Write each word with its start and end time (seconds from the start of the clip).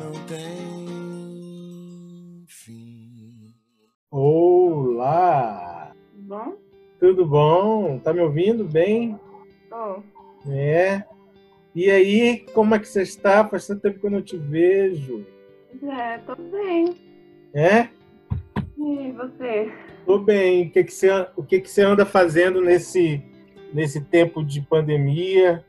não 0.00 0.12
tem 0.26 1.66
fim. 2.48 3.54
Olá! 4.10 5.92
Bom? 6.14 6.56
Tudo 6.98 7.26
bom? 7.26 7.98
Tá 7.98 8.14
me 8.14 8.20
ouvindo 8.20 8.64
bem? 8.64 9.20
Tô. 9.68 10.02
É. 10.50 11.04
E 11.74 11.90
aí, 11.90 12.46
como 12.54 12.74
é 12.74 12.78
que 12.78 12.88
você 12.88 13.02
está? 13.02 13.46
Faz 13.46 13.66
tanto 13.66 13.82
tempo 13.82 14.00
que 14.00 14.06
eu 14.06 14.10
não 14.10 14.22
te 14.22 14.38
vejo. 14.38 15.26
É, 15.82 16.16
tô 16.18 16.34
bem. 16.34 16.96
É? 17.52 17.88
E 18.78 19.12
você? 19.12 19.70
Tô 20.06 20.18
bem. 20.18 20.68
O 20.68 20.70
que, 20.70 20.82
que, 20.84 20.92
você, 20.92 21.10
o 21.36 21.42
que, 21.42 21.60
que 21.60 21.68
você 21.70 21.82
anda 21.82 22.06
fazendo 22.06 22.62
nesse, 22.62 23.22
nesse 23.72 24.00
tempo 24.00 24.42
de 24.42 24.62
pandemia? 24.62 25.62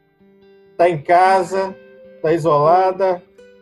Tá 0.77 0.89
em 0.89 1.01
casa? 1.01 1.75
Tá 2.21 2.31
isolada? 2.31 3.21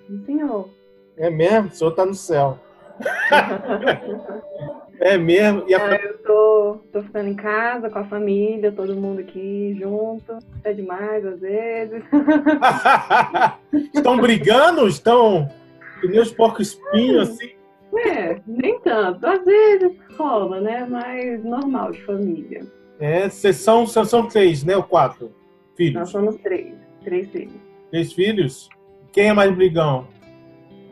Sim, 0.09 0.25
senhor. 0.25 0.69
É 1.15 1.29
mesmo? 1.29 1.67
O 1.67 1.71
senhor 1.71 1.91
tá 1.91 2.05
no 2.05 2.15
céu. 2.15 2.57
É 5.01 5.17
mesmo? 5.17 5.63
E 5.65 5.73
a... 5.73 5.81
Ah, 5.81 5.95
eu 5.95 6.17
tô, 6.17 6.77
tô 6.91 7.01
ficando 7.01 7.29
em 7.29 7.35
casa 7.35 7.89
com 7.89 7.99
a 7.99 8.03
família, 8.03 8.69
todo 8.69 8.95
mundo 8.95 9.21
aqui 9.21 9.77
junto. 9.79 10.39
É 10.63 10.73
demais 10.73 11.25
às 11.25 11.39
vezes. 11.39 12.03
Estão 13.95 14.17
brigando? 14.17 14.85
Estão 14.87 15.47
que 16.01 16.07
nem 16.07 16.19
os 16.19 16.33
porcos 16.33 16.69
espinhos, 16.69 17.29
assim? 17.29 17.51
É, 17.95 18.41
nem 18.45 18.77
tanto. 18.81 19.25
Às 19.25 19.43
vezes 19.45 19.97
rola, 20.17 20.59
né? 20.59 20.85
Mas 20.89 21.43
normal 21.45 21.91
de 21.91 22.01
família. 22.03 22.65
É, 22.99 23.29
vocês 23.29 23.55
são, 23.55 23.87
vocês 23.87 24.09
são 24.09 24.27
três, 24.27 24.65
né? 24.65 24.75
Ou 24.75 24.83
quatro 24.83 25.27
Nós 25.27 25.77
filhos? 25.77 26.09
somos 26.09 26.35
três. 26.41 26.73
Três 27.05 27.29
filhos. 27.29 27.53
Três 27.89 28.11
filhos? 28.11 28.69
Quem 29.19 29.27
é 29.27 29.33
mais 29.33 29.53
brigão? 29.53 30.07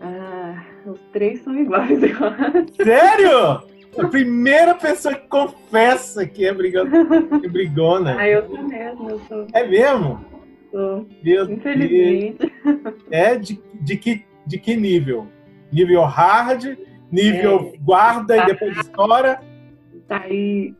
Ah, 0.01 0.61
os 0.85 0.99
três 1.13 1.39
são 1.43 1.57
iguais, 1.57 2.03
eu 2.03 2.09
acho. 2.09 2.83
Sério? 2.83 3.63
A 3.97 4.07
primeira 4.09 4.75
pessoa 4.75 5.15
que 5.15 5.29
confessa 5.29 6.27
que 6.27 6.45
é, 6.45 6.53
brigão, 6.53 6.85
que 7.39 7.45
é 7.45 7.49
brigona. 7.49 8.17
Ah, 8.19 8.27
eu 8.27 8.45
sou 8.45 8.63
mesmo, 8.63 9.09
eu 9.11 9.19
sou. 9.29 9.47
É 9.53 9.65
mesmo? 9.65 10.25
sou. 10.69 10.97
Meu 10.97 11.07
Deus. 11.23 11.49
Infelizmente. 11.49 12.53
É 13.09 13.37
de, 13.37 13.61
de, 13.79 13.95
que, 13.95 14.25
de 14.45 14.57
que 14.57 14.75
nível? 14.75 15.27
Nível 15.71 16.03
hard, 16.03 16.77
nível 17.09 17.75
guarda 17.79 18.35
e 18.35 18.45
depois 18.45 18.77
estoura? 18.77 19.39
tá 20.05 20.23
aí 20.25 20.75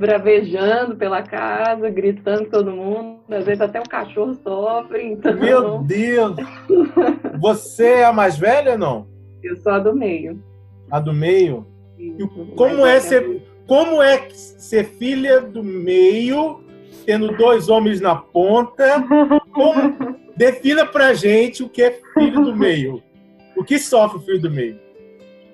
bravejando 0.00 0.96
pela 0.96 1.22
casa, 1.22 1.90
gritando 1.90 2.48
todo 2.48 2.72
mundo. 2.72 3.20
Às 3.30 3.44
vezes 3.44 3.60
até 3.60 3.78
o 3.78 3.88
cachorro 3.88 4.34
sofre, 4.42 5.04
então 5.04 5.36
Meu 5.36 5.78
Deus! 5.82 6.36
Você 7.38 7.84
é 7.84 8.04
a 8.04 8.12
mais 8.12 8.38
velha 8.38 8.72
ou 8.72 8.78
não? 8.78 9.06
eu 9.42 9.56
sou 9.56 9.72
a 9.72 9.78
do 9.78 9.94
meio. 9.94 10.42
A 10.90 10.98
do 10.98 11.12
meio? 11.14 11.66
Isso. 11.98 12.28
Como 12.56 12.84
é 12.84 12.98
ser, 13.00 13.42
como 13.66 14.02
é 14.02 14.28
ser 14.30 14.84
filha 14.84 15.40
do 15.40 15.62
meio, 15.62 16.62
tendo 17.06 17.36
dois 17.36 17.68
homens 17.68 18.00
na 18.00 18.16
ponta? 18.16 19.02
Como, 19.52 19.96
defina 20.36 20.84
pra 20.84 21.14
gente 21.14 21.62
o 21.62 21.68
que 21.68 21.82
é 21.82 22.00
filho 22.14 22.44
do 22.44 22.56
meio. 22.56 23.02
O 23.56 23.64
que 23.64 23.78
sofre 23.78 24.18
o 24.18 24.22
filho 24.22 24.42
do 24.42 24.50
meio? 24.50 24.78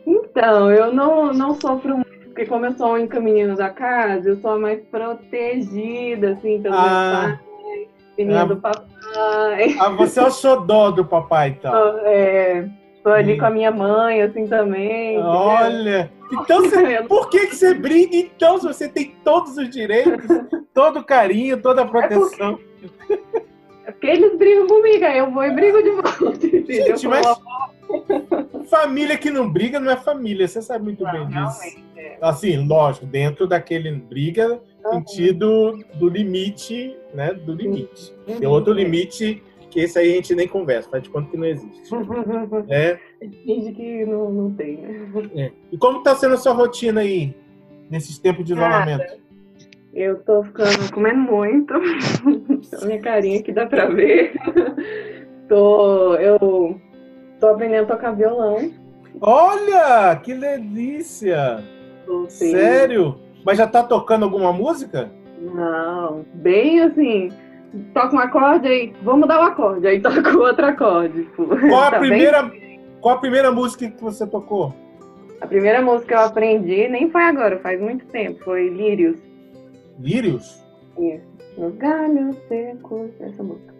Então, 0.07 0.71
eu 0.71 0.93
não, 0.93 1.33
não 1.33 1.55
sofro 1.55 1.95
muito, 1.95 2.16
porque 2.37 2.51
como 2.51 2.67
eu 2.67 2.73
sou 2.73 2.89
a 2.89 2.93
única 2.93 3.19
menina 3.19 3.55
da 3.55 3.71
casa, 3.71 4.29
eu 4.29 4.37
sou 4.37 4.51
a 4.51 4.59
mais 4.59 4.79
protegida, 4.91 6.33
assim, 6.33 6.61
pelo 6.61 6.75
Ah. 6.77 7.29
meu 7.29 7.39
pai, 7.39 7.89
filhinha 8.15 8.43
Ah. 8.43 8.45
do 8.45 8.57
papai. 8.59 9.77
Ah, 9.81 9.89
você 9.97 10.21
é 10.21 10.25
o 10.25 10.31
xodó 10.31 10.91
do 10.91 11.03
papai, 11.07 11.57
então. 11.59 11.73
É, 12.05 12.69
tô 13.03 13.09
ali 13.09 13.35
Hum. 13.35 13.39
com 13.39 13.47
a 13.47 13.51
minha 13.51 13.71
mãe, 13.71 14.21
assim, 14.21 14.47
também. 14.47 15.15
entendeu? 15.15 15.31
Olha! 15.31 16.13
Então, 16.31 16.61
você, 16.61 17.03
por 17.09 17.31
que, 17.31 17.47
que 17.47 17.57
você 17.57 17.73
briga, 17.73 18.15
então, 18.15 18.59
se 18.59 18.67
você 18.67 18.87
tem 18.87 19.15
todos 19.25 19.57
os 19.57 19.71
direitos, 19.71 20.23
todo 20.75 20.99
o 20.99 21.05
carinho, 21.05 21.57
toda 21.63 21.83
a 21.83 21.87
proteção? 21.87 22.59
É 23.87 23.93
porque 23.93 24.09
eles 24.09 24.37
brigam 24.37 24.67
comigo, 24.67 25.05
aí 25.07 25.17
eu 25.19 25.31
vou 25.31 25.43
e 25.43 25.51
brigo 25.53 25.83
de 25.83 25.91
volta? 25.91 26.37
Gente, 26.71 27.09
mas 27.09 27.27
família 28.69 29.17
que 29.17 29.31
não 29.31 29.49
briga 29.49 29.81
não 29.81 29.91
é 29.91 29.97
família, 29.97 30.47
você 30.47 30.61
sabe 30.61 30.85
muito 30.85 31.03
bem 31.05 31.21
Não, 31.21 31.27
disso. 31.29 31.61
realmente, 31.63 31.86
é. 32.07 32.19
Assim, 32.21 32.57
lógico, 32.67 33.07
dentro 33.07 33.47
daquele 33.47 33.91
briga, 33.93 34.61
sentido 34.91 35.79
do 35.95 36.09
limite, 36.09 36.97
né? 37.15 37.33
Do 37.33 37.55
limite. 37.55 38.15
Uhum. 38.27 38.39
Tem 38.39 38.49
outro 38.49 38.73
limite 38.73 39.43
que 39.71 39.81
esse 39.81 39.99
aí 39.99 40.13
a 40.13 40.15
gente 40.17 40.35
nem 40.35 40.49
conversa, 40.49 40.89
faz 40.89 41.03
de 41.03 41.11
conta 41.11 41.31
que 41.31 41.37
não 41.37 41.45
existe. 41.45 41.91
É. 42.69 42.99
Finge 43.45 43.73
que 43.73 44.05
não, 44.07 44.31
não 44.31 44.51
tem, 44.53 44.79
né? 44.79 45.31
é. 45.35 45.53
E 45.73 45.77
como 45.77 46.03
tá 46.03 46.15
sendo 46.15 46.35
a 46.35 46.39
sua 46.39 46.53
rotina 46.53 47.01
aí, 47.01 47.35
nesses 47.91 48.19
tempos 48.19 48.45
de 48.45 48.53
isolamento? 48.53 49.05
Eu 49.93 50.23
tô 50.23 50.45
ficando 50.45 50.93
comendo 50.93 51.21
muito. 51.21 51.73
A 52.83 52.87
minha 52.87 53.01
carinha 53.01 53.41
aqui 53.41 53.53
dá 53.53 53.67
pra 53.67 53.87
ver. 53.87 54.35
Tô, 55.49 56.17
eu 56.17 56.81
tô 57.39 57.47
aprendendo 57.47 57.85
a 57.85 57.95
tocar 57.95 58.11
violão. 58.11 58.73
Olha, 59.21 60.17
que 60.17 60.35
delícia! 60.35 61.63
Sério? 62.29 63.17
Mas 63.45 63.59
já 63.59 63.67
tá 63.67 63.83
tocando 63.83 64.25
alguma 64.25 64.53
música? 64.53 65.11
Não, 65.41 66.25
bem 66.35 66.81
assim. 66.83 67.31
Toca 67.93 68.17
um 68.17 68.19
acorde 68.19 68.67
aí, 68.69 68.93
vamos 69.03 69.29
dar 69.29 69.41
o 69.41 69.43
acorde, 69.45 69.87
aí 69.87 70.01
toca 70.01 70.37
outro 70.39 70.65
acorde. 70.67 71.25
tipo. 71.25 71.47
Qual 71.69 71.83
a 71.83 71.91
Tá 71.91 71.99
bem? 71.99 72.09
primeira, 72.11 72.53
qual 73.01 73.15
a 73.17 73.19
primeira 73.19 73.53
música 73.53 73.89
que 73.91 74.03
você 74.03 74.27
tocou? 74.27 74.73
A 75.41 75.47
primeira 75.47 75.83
música 75.83 76.07
que 76.07 76.15
eu 76.15 76.21
aprendi 76.27 76.89
nem 76.89 77.11
foi 77.11 77.23
agora, 77.23 77.59
faz 77.59 77.79
muito 77.81 78.07
tempo, 78.07 78.43
foi 78.45 78.69
Lírios. 78.71 79.19
Lírios? 80.01 80.65
Isso. 80.99 81.37
Nos 81.59 81.75
galhos 81.77 82.37
secos, 82.49 83.11
essa 83.21 83.43
música. 83.43 83.75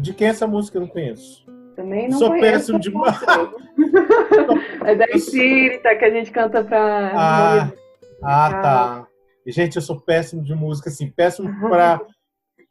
De 0.00 0.14
quem 0.14 0.28
é 0.28 0.30
essa 0.30 0.46
música? 0.46 0.78
Eu 0.78 0.82
não 0.82 0.88
conheço. 0.88 1.44
Também 1.78 2.08
não 2.08 2.18
Sou 2.18 2.30
conheço. 2.30 2.72
péssimo 2.72 2.80
demais. 2.80 3.16
É 4.84 4.94
da 4.96 5.04
espírita 5.10 5.94
que 5.94 6.04
a 6.04 6.10
gente 6.10 6.32
canta 6.32 6.64
pra. 6.64 7.12
Ah, 7.14 7.72
ah, 8.20 8.50
tá. 8.60 9.06
Gente, 9.46 9.76
eu 9.76 9.82
sou 9.82 10.00
péssimo 10.00 10.42
de 10.42 10.54
música, 10.54 10.88
assim, 10.88 11.08
péssimo 11.08 11.48
pra 11.68 12.00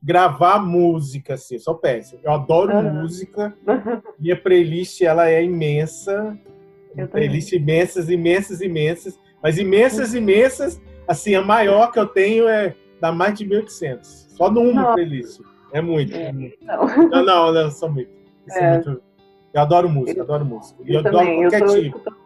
gravar 0.03 0.59
música, 0.59 1.35
assim, 1.35 1.55
eu 1.55 1.59
sou 1.61 1.75
péssimo. 1.75 2.19
Eu 2.21 2.31
adoro 2.33 2.73
Aham. 2.73 3.01
música. 3.01 3.55
Minha 4.19 4.35
playlist, 4.35 5.01
ela 5.01 5.29
é 5.29 5.41
imensa. 5.41 6.37
Eu 6.97 7.07
também. 7.07 7.27
playlist 7.29 7.53
imensas, 7.53 8.09
imensas, 8.09 8.59
imensas. 8.59 9.17
Mas 9.41 9.57
imensas, 9.57 10.13
imensas, 10.13 10.81
assim, 11.07 11.33
a 11.35 11.41
maior 11.41 11.91
que 11.93 11.99
eu 11.99 12.07
tenho 12.07 12.47
é 12.49 12.75
da 12.99 13.11
mais 13.13 13.35
de 13.35 13.45
1800. 13.45 14.27
Só 14.35 14.51
numa 14.51 14.81
Nossa. 14.81 14.93
playlist. 14.95 15.39
É 15.71 15.81
muito. 15.81 16.13
É. 16.13 16.31
Não. 16.33 17.09
Não, 17.09 17.25
não, 17.25 17.53
não, 17.53 17.71
são 17.71 17.89
muito. 17.89 18.16
Isso 18.47 18.57
é 18.57 18.63
É. 18.63 18.73
muito- 18.73 19.01
Eu 19.53 19.61
adoro 19.61 19.89
música, 19.89 20.21
adoro 20.21 20.45
música. 20.45 20.79
E 20.85 20.89
eu, 20.93 21.01
Eu 21.01 21.07
adoro 21.07 21.27
eu 21.29 21.37
qualquer 21.41 21.59
tô 21.59 21.65
tipo. 21.73 21.85
escutando. 21.97 22.17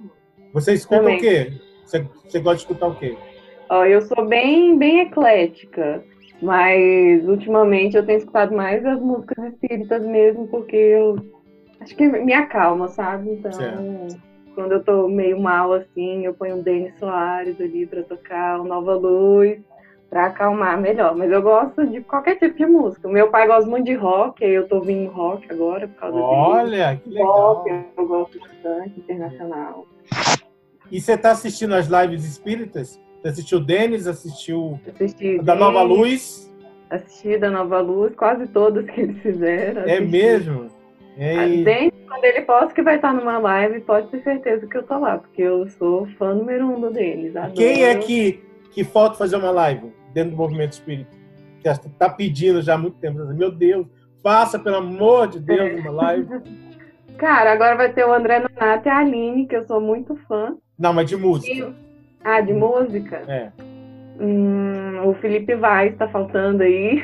Você 0.54 0.74
escuta 0.74 1.00
Também. 1.02 1.18
o 1.18 1.20
quê? 1.20 1.54
Você, 1.86 2.00
você 2.26 2.40
gosta 2.40 2.56
de 2.58 2.62
escutar 2.64 2.88
o 2.88 2.96
quê? 2.96 3.18
Ó, 3.70 3.86
eu 3.86 4.02
sou 4.02 4.26
bem, 4.26 4.78
bem 4.78 5.00
eclética, 5.02 6.04
mas 6.42 7.26
ultimamente 7.28 7.96
eu 7.96 8.06
tenho 8.06 8.18
escutado 8.18 8.54
mais 8.54 8.86
as 8.86 9.00
músicas 9.00 9.54
espíritas 9.54 10.06
mesmo, 10.06 10.48
porque 10.48 10.76
eu 10.76 11.16
acho 11.80 11.96
que 11.96 12.06
me 12.08 12.34
acalma, 12.34 12.88
sabe? 12.90 13.30
Então, 13.32 13.52
Certo. 13.54 14.18
quando 14.56 14.74
eu 14.74 14.84
tô 14.84 15.08
meio 15.08 15.40
mal 15.40 15.72
assim, 15.72 16.26
eu 16.26 16.34
ponho 16.34 16.58
um 16.58 16.62
Denis 16.62 16.98
Soares 17.00 17.60
ali 17.62 17.86
pra 17.86 18.04
tocar, 18.04 18.60
o 18.60 18.66
Nova 18.66 18.94
Luz, 18.96 19.60
pra 20.12 20.26
acalmar 20.28 20.80
melhor. 20.80 21.16
Mas 21.16 21.32
eu 21.32 21.42
gosto 21.42 21.88
de 21.88 22.02
qualquer 22.02 22.36
tipo 22.38 22.56
de 22.58 22.66
música. 22.68 23.08
Meu 23.08 23.30
pai 23.32 23.48
gosta 23.48 23.68
muito 23.68 23.86
de 23.86 23.96
rock, 23.96 24.44
eu 24.44 24.68
tô 24.68 24.76
ouvindo 24.76 25.10
rock 25.10 25.48
agora 25.50 25.88
por 25.88 25.96
causa 25.96 26.16
dele. 26.18 26.28
Olha, 26.28 26.96
que 27.04 27.10
legal. 27.10 27.64
Pop, 27.64 27.72
eu 27.98 28.08
gosto 28.08 28.40
bastante, 28.40 29.00
internacional. 29.00 29.88
E 30.92 31.00
você 31.00 31.14
está 31.14 31.32
assistindo 31.32 31.74
as 31.74 31.88
lives 31.88 32.26
espíritas? 32.26 33.00
Você 33.22 33.28
assistiu 33.30 33.58
o 33.60 33.62
Denis, 33.62 34.06
assistiu 34.06 34.80
Assisti 34.88 35.40
da 35.42 35.56
Nova 35.56 35.80
Denis, 35.84 35.98
Luz? 35.98 36.56
Assisti 36.90 37.38
da 37.38 37.50
Nova 37.50 37.80
Luz, 37.80 38.14
quase 38.16 38.46
todas 38.48 38.86
que 38.90 39.00
eles 39.00 39.18
fizeram. 39.22 39.84
É 39.84 39.94
assisti. 39.94 40.12
mesmo? 40.12 40.68
É, 41.18 41.48
e- 41.48 41.64
Desde 41.64 41.92
quando 42.08 42.26
ele 42.26 42.42
posta 42.42 42.74
que 42.74 42.82
vai 42.82 42.96
estar 42.98 43.14
numa 43.14 43.38
live, 43.38 43.80
pode 43.82 44.08
ter 44.08 44.22
certeza 44.24 44.68
que 44.68 44.76
eu 44.76 44.84
tô 44.84 44.98
lá, 45.00 45.18
porque 45.20 45.42
eu 45.42 45.66
sou 45.70 46.06
fã 46.18 46.34
número 46.34 46.68
um 46.68 46.82
do 46.82 46.92
deles. 46.92 47.34
adoro. 47.36 47.54
Quem 47.54 47.86
é 47.86 47.96
que, 47.96 48.44
que 48.72 48.84
falta 48.84 49.16
fazer 49.16 49.38
uma 49.38 49.52
live 49.52 49.94
dentro 50.14 50.32
do 50.32 50.38
movimento 50.38 50.74
espírita? 50.74 51.10
Que 51.62 51.70
está 51.70 52.10
pedindo 52.10 52.62
já 52.62 52.74
há 52.74 52.78
muito 52.78 52.98
tempo. 52.98 53.20
Meu 53.34 53.52
Deus, 53.52 53.86
faça, 54.24 54.58
pelo 54.60 54.78
amor 54.78 55.28
de 55.28 55.40
Deus, 55.40 55.80
uma 55.82 55.92
live. 55.92 56.28
Cara, 57.18 57.52
agora 57.54 57.76
vai 57.76 57.94
ter 57.94 58.04
o 58.06 58.12
André 58.14 58.40
Nonato 58.40 58.88
e 58.88 58.90
a 58.90 58.98
Aline, 58.98 59.46
que 59.46 59.56
eu 59.56 59.64
sou 59.66 59.80
muito 59.80 60.16
fã. 60.28 60.56
Não, 60.80 60.92
mas 60.92 61.08
de 61.08 61.16
música. 61.16 61.54
E- 61.54 61.74
Ah, 62.24 62.42
de 62.42 62.52
música? 62.54 63.18
É. 63.28 63.52
Hum, 64.20 65.02
o 65.08 65.14
Felipe 65.16 65.56
Vaz 65.56 65.96
tá 65.98 66.08
faltando 66.08 66.64
aí. 66.64 67.04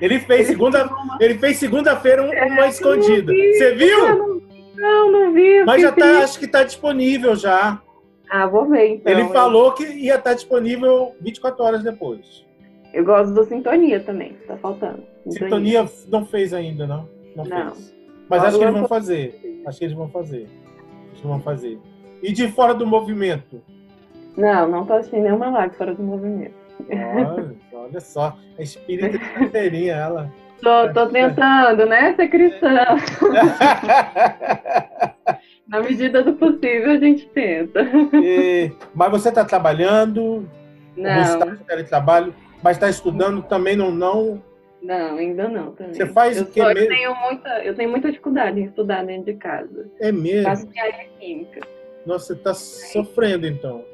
Ele 0.00 0.18
fez 0.18 0.46
segunda, 0.48 0.88
ele 1.20 1.34
fez 1.38 1.56
segunda-feira 1.58 2.22
um- 2.22 2.52
uma 2.52 2.66
escondida. 2.66 3.32
vi. 3.32 3.54
Você 3.54 3.74
viu? 3.74 3.98
não, 4.16 4.40
Não, 4.76 5.12
não 5.12 5.32
vi. 5.32 5.64
Mas 5.64 5.82
já 5.82 5.92
tá, 5.92 6.18
acho 6.18 6.38
que 6.38 6.46
está 6.46 6.64
disponível 6.64 7.36
já. 7.36 7.80
Ah, 8.30 8.46
vou 8.46 8.68
ver 8.68 8.94
então. 8.94 9.12
Ele 9.12 9.28
falou 9.28 9.72
que 9.72 9.84
ia 9.84 10.16
estar 10.16 10.34
disponível 10.34 11.14
24 11.20 11.64
horas 11.64 11.82
depois. 11.82 12.44
Eu 12.92 13.04
gosto 13.04 13.34
do 13.34 13.44
Sintonia 13.44 14.00
também, 14.00 14.34
tá 14.46 14.56
faltando. 14.56 15.02
Sintonia, 15.28 15.86
Sintonia 15.86 15.88
não 16.08 16.24
fez 16.24 16.54
ainda, 16.54 16.86
não? 16.86 17.08
Não, 17.34 17.44
não. 17.44 17.72
fez. 17.72 17.94
Mas 18.28 18.44
acho 18.44 18.58
que 18.58 18.64
eles 18.64 18.74
vão 18.74 18.88
fazer. 18.88 19.62
Acho 19.66 19.78
que 19.78 19.84
eles 19.84 19.96
vão 19.96 20.08
fazer. 20.08 20.48
Acho 21.12 21.22
que 21.22 21.26
vão 21.26 21.40
fazer. 21.40 21.78
E 22.22 22.32
de 22.32 22.48
fora 22.48 22.74
do 22.74 22.86
movimento? 22.86 23.60
Não, 24.36 24.68
não 24.68 24.86
tô 24.86 24.94
assistindo 24.94 25.22
nenhuma 25.22 25.50
live 25.50 25.74
fora 25.74 25.94
do 25.94 26.02
movimento. 26.02 26.54
Olha, 26.88 27.54
olha 27.72 28.00
só, 28.00 28.36
a 28.58 28.62
espírita 28.62 29.10
de 29.10 29.18
carteirinha, 29.18 29.94
ela. 29.94 30.32
Tô, 30.60 30.92
tô 30.92 31.06
tentando, 31.08 31.86
né, 31.86 32.14
ser 32.14 32.28
cristã. 32.28 32.70
Na 35.74 35.80
medida 35.80 36.22
do 36.22 36.34
possível, 36.34 36.92
a 36.92 36.98
gente 36.98 37.26
tenta. 37.30 37.82
E, 38.22 38.70
mas 38.94 39.10
você 39.10 39.28
está 39.28 39.44
trabalhando? 39.44 40.48
Não. 40.96 41.24
Você 41.24 41.52
está 41.52 41.74
de 41.74 41.84
trabalho, 41.84 42.32
mas 42.62 42.76
está 42.76 42.88
estudando 42.88 43.42
também 43.42 43.74
não, 43.74 43.90
não? 43.90 44.40
Não, 44.80 45.16
ainda 45.16 45.48
não. 45.48 45.72
Também. 45.72 45.94
Você 45.94 46.06
faz 46.06 46.36
eu 46.36 46.44
o 46.44 46.46
que 46.46 46.62
mesmo? 46.62 46.78
Eu 46.78 46.88
tenho, 46.88 47.14
muita, 47.16 47.48
eu 47.64 47.74
tenho 47.74 47.90
muita 47.90 48.08
dificuldade 48.08 48.60
em 48.60 48.64
estudar 48.66 49.04
dentro 49.04 49.24
de 49.24 49.34
casa. 49.34 49.90
É 49.98 50.12
mesmo? 50.12 50.44
Faço 50.44 50.68
engenharia 50.68 51.08
química. 51.18 51.60
Nossa, 52.06 52.26
você 52.26 52.32
está 52.34 52.54
sofrendo 52.54 53.44
então. 53.44 53.84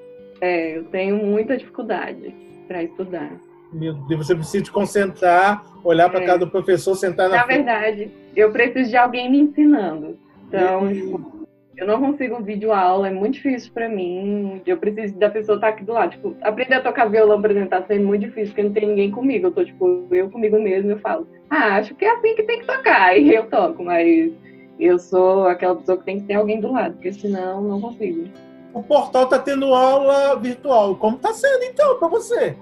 É, 0.42 0.76
eu 0.76 0.84
tenho 0.84 1.16
muita 1.16 1.56
dificuldade 1.56 2.34
para 2.68 2.82
estudar. 2.82 3.32
Meu 3.72 3.94
Deus, 3.94 4.26
você 4.26 4.34
precisa 4.34 4.66
se 4.66 4.70
concentrar, 4.70 5.64
olhar 5.82 6.10
para 6.10 6.24
é. 6.24 6.26
cada 6.26 6.46
professor, 6.46 6.94
sentar 6.94 7.30
na 7.30 7.36
Na 7.36 7.44
frente. 7.44 7.56
verdade, 7.56 8.10
eu 8.36 8.50
preciso 8.50 8.90
de 8.90 8.96
alguém 8.98 9.30
me 9.30 9.38
ensinando. 9.38 10.18
Então, 10.46 10.92
tipo, 10.92 11.39
eu 11.80 11.86
não 11.86 11.98
consigo 11.98 12.42
vídeo 12.42 12.72
aula, 12.72 13.08
é 13.08 13.10
muito 13.10 13.34
difícil 13.34 13.72
para 13.72 13.88
mim. 13.88 14.60
Eu 14.66 14.76
preciso 14.76 15.18
da 15.18 15.30
pessoa 15.30 15.56
estar 15.56 15.68
tá 15.68 15.72
aqui 15.72 15.82
do 15.82 15.94
lado. 15.94 16.10
Tipo, 16.10 16.36
aprender 16.42 16.74
a 16.74 16.82
tocar 16.82 17.06
violão, 17.08 17.42
exemplo, 17.42 17.70
tá 17.70 17.82
sendo 17.82 18.04
muito 18.04 18.26
difícil, 18.26 18.48
porque 18.48 18.62
não 18.62 18.72
tem 18.72 18.86
ninguém 18.86 19.10
comigo. 19.10 19.46
Eu 19.46 19.50
tô, 19.50 19.64
tipo, 19.64 20.06
eu 20.10 20.30
comigo 20.30 20.60
mesmo, 20.60 20.90
eu 20.90 20.98
falo, 20.98 21.26
ah, 21.48 21.76
acho 21.76 21.94
que 21.94 22.04
é 22.04 22.10
assim 22.10 22.34
que 22.36 22.42
tem 22.42 22.60
que 22.60 22.66
tocar. 22.66 23.16
E 23.18 23.34
eu 23.34 23.48
toco, 23.48 23.82
mas 23.82 24.30
eu 24.78 24.98
sou 24.98 25.46
aquela 25.46 25.74
pessoa 25.74 25.96
que 25.96 26.04
tem 26.04 26.20
que 26.20 26.26
ter 26.26 26.34
alguém 26.34 26.60
do 26.60 26.70
lado, 26.70 26.94
porque 26.94 27.14
senão 27.14 27.62
não 27.62 27.80
consigo. 27.80 28.28
O 28.74 28.82
portal 28.82 29.26
tá 29.26 29.38
tendo 29.38 29.74
aula 29.74 30.36
virtual. 30.36 30.94
Como 30.96 31.16
tá 31.16 31.32
sendo 31.32 31.64
então 31.64 31.98
para 31.98 32.08
você? 32.08 32.56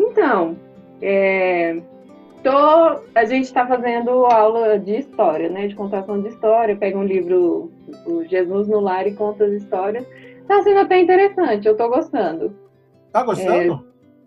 Então, 0.00 0.56
é, 1.00 1.80
tô, 2.42 3.02
a 3.14 3.24
gente 3.24 3.44
está 3.44 3.66
fazendo 3.66 4.26
aula 4.26 4.78
de 4.78 4.96
história, 4.96 5.48
né? 5.48 5.68
De 5.68 5.74
contação 5.74 6.20
de 6.20 6.28
história. 6.28 6.76
Pega 6.76 6.98
um 6.98 7.04
livro, 7.04 7.70
o 8.06 8.24
Jesus 8.24 8.68
no 8.68 8.80
Lar 8.80 9.06
e 9.06 9.14
conta 9.14 9.44
as 9.44 9.52
histórias. 9.52 10.06
Tá 10.46 10.62
sendo 10.62 10.80
até 10.80 11.00
interessante, 11.00 11.66
eu 11.66 11.76
tô 11.76 11.88
gostando. 11.88 12.54
Tá 13.12 13.22
gostando? 13.22 13.86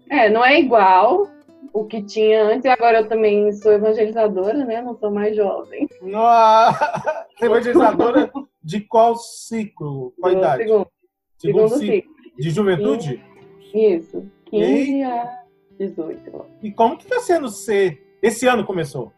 É, 0.09 0.25
é, 0.25 0.29
não 0.29 0.44
é 0.44 0.59
igual 0.59 1.27
o 1.73 1.83
que 1.83 2.01
tinha 2.01 2.44
antes, 2.44 2.63
e 2.63 2.69
agora 2.69 3.00
eu 3.00 3.07
também 3.07 3.51
sou 3.51 3.73
evangelizadora, 3.73 4.63
né? 4.65 4.81
Não 4.81 4.95
sou 4.95 5.12
mais 5.12 5.35
jovem. 5.35 5.88
Nossa, 6.01 7.25
evangelizadora 7.41 8.31
de 8.63 8.79
qual 8.81 9.15
ciclo? 9.15 10.13
Qual 10.19 10.31
Do 10.31 10.38
idade? 10.39 10.63
Segundo, 10.63 10.88
segundo, 11.38 11.69
segundo 11.69 11.79
ciclo. 11.79 12.15
De 12.38 12.50
juventude? 12.50 13.23
Isso. 13.73 14.25
15 14.45 15.03
a 15.03 15.44
18. 15.77 16.45
E 16.63 16.71
como 16.71 16.97
que 16.97 17.06
tá 17.06 17.19
sendo 17.19 17.50
ser? 17.50 18.05
Esse 18.25 18.48
ano 18.48 18.66
começou? 18.66 19.12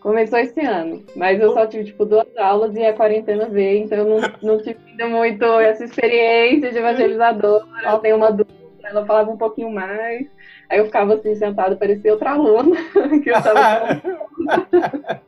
Começou 0.00 0.36
esse 0.40 0.60
ano, 0.62 1.04
mas 1.14 1.40
eu 1.40 1.52
só 1.52 1.64
tive 1.64 1.84
tipo 1.84 2.04
duas 2.04 2.26
aulas 2.36 2.74
e 2.74 2.84
a 2.84 2.92
quarentena 2.92 3.48
veio, 3.48 3.84
então 3.84 3.98
eu 3.98 4.04
não, 4.04 4.20
não 4.42 4.58
tive 4.60 4.80
muito 5.04 5.44
essa 5.60 5.84
experiência 5.84 6.72
de 6.72 6.78
evangelizadora. 6.78 7.64
Eu 7.84 7.98
tenho 7.98 8.16
uma 8.16 8.32
dúvida, 8.32 8.58
ela 8.82 9.06
falava 9.06 9.30
um 9.30 9.36
pouquinho 9.36 9.70
mais. 9.70 10.26
Aí 10.68 10.80
eu 10.80 10.86
ficava 10.86 11.14
assim 11.14 11.36
sentada, 11.36 11.76
parecia 11.76 12.10
outra 12.10 12.32
aluna 12.32 12.74
que 13.22 13.30
eu 13.30 13.40
tava 13.40 14.02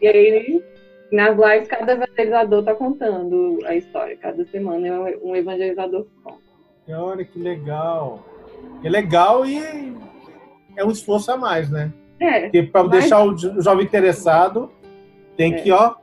E 0.00 0.06
aí, 0.06 0.64
nas 1.10 1.36
lives, 1.36 1.66
cada 1.66 1.94
evangelizador 1.94 2.62
tá 2.62 2.76
contando 2.76 3.58
a 3.66 3.74
história. 3.74 4.16
Cada 4.18 4.44
semana 4.46 4.86
é 4.86 5.18
um 5.20 5.34
evangelizador 5.34 6.04
que 6.04 6.22
conta. 6.22 6.38
Olha 6.90 7.24
que 7.24 7.40
legal. 7.40 8.24
É 8.84 8.88
legal 8.88 9.44
e 9.44 9.58
é 10.76 10.84
um 10.84 10.92
esforço 10.92 11.32
a 11.32 11.36
mais, 11.36 11.68
né? 11.72 11.92
É. 12.20 12.40
Porque 12.42 12.62
para 12.64 12.84
mas... 12.84 12.90
deixar 12.92 13.24
o 13.24 13.36
jovem 13.36 13.84
interessado, 13.84 14.70
tem 15.36 15.54
é. 15.54 15.58
que, 15.58 15.70
ó, 15.70 15.94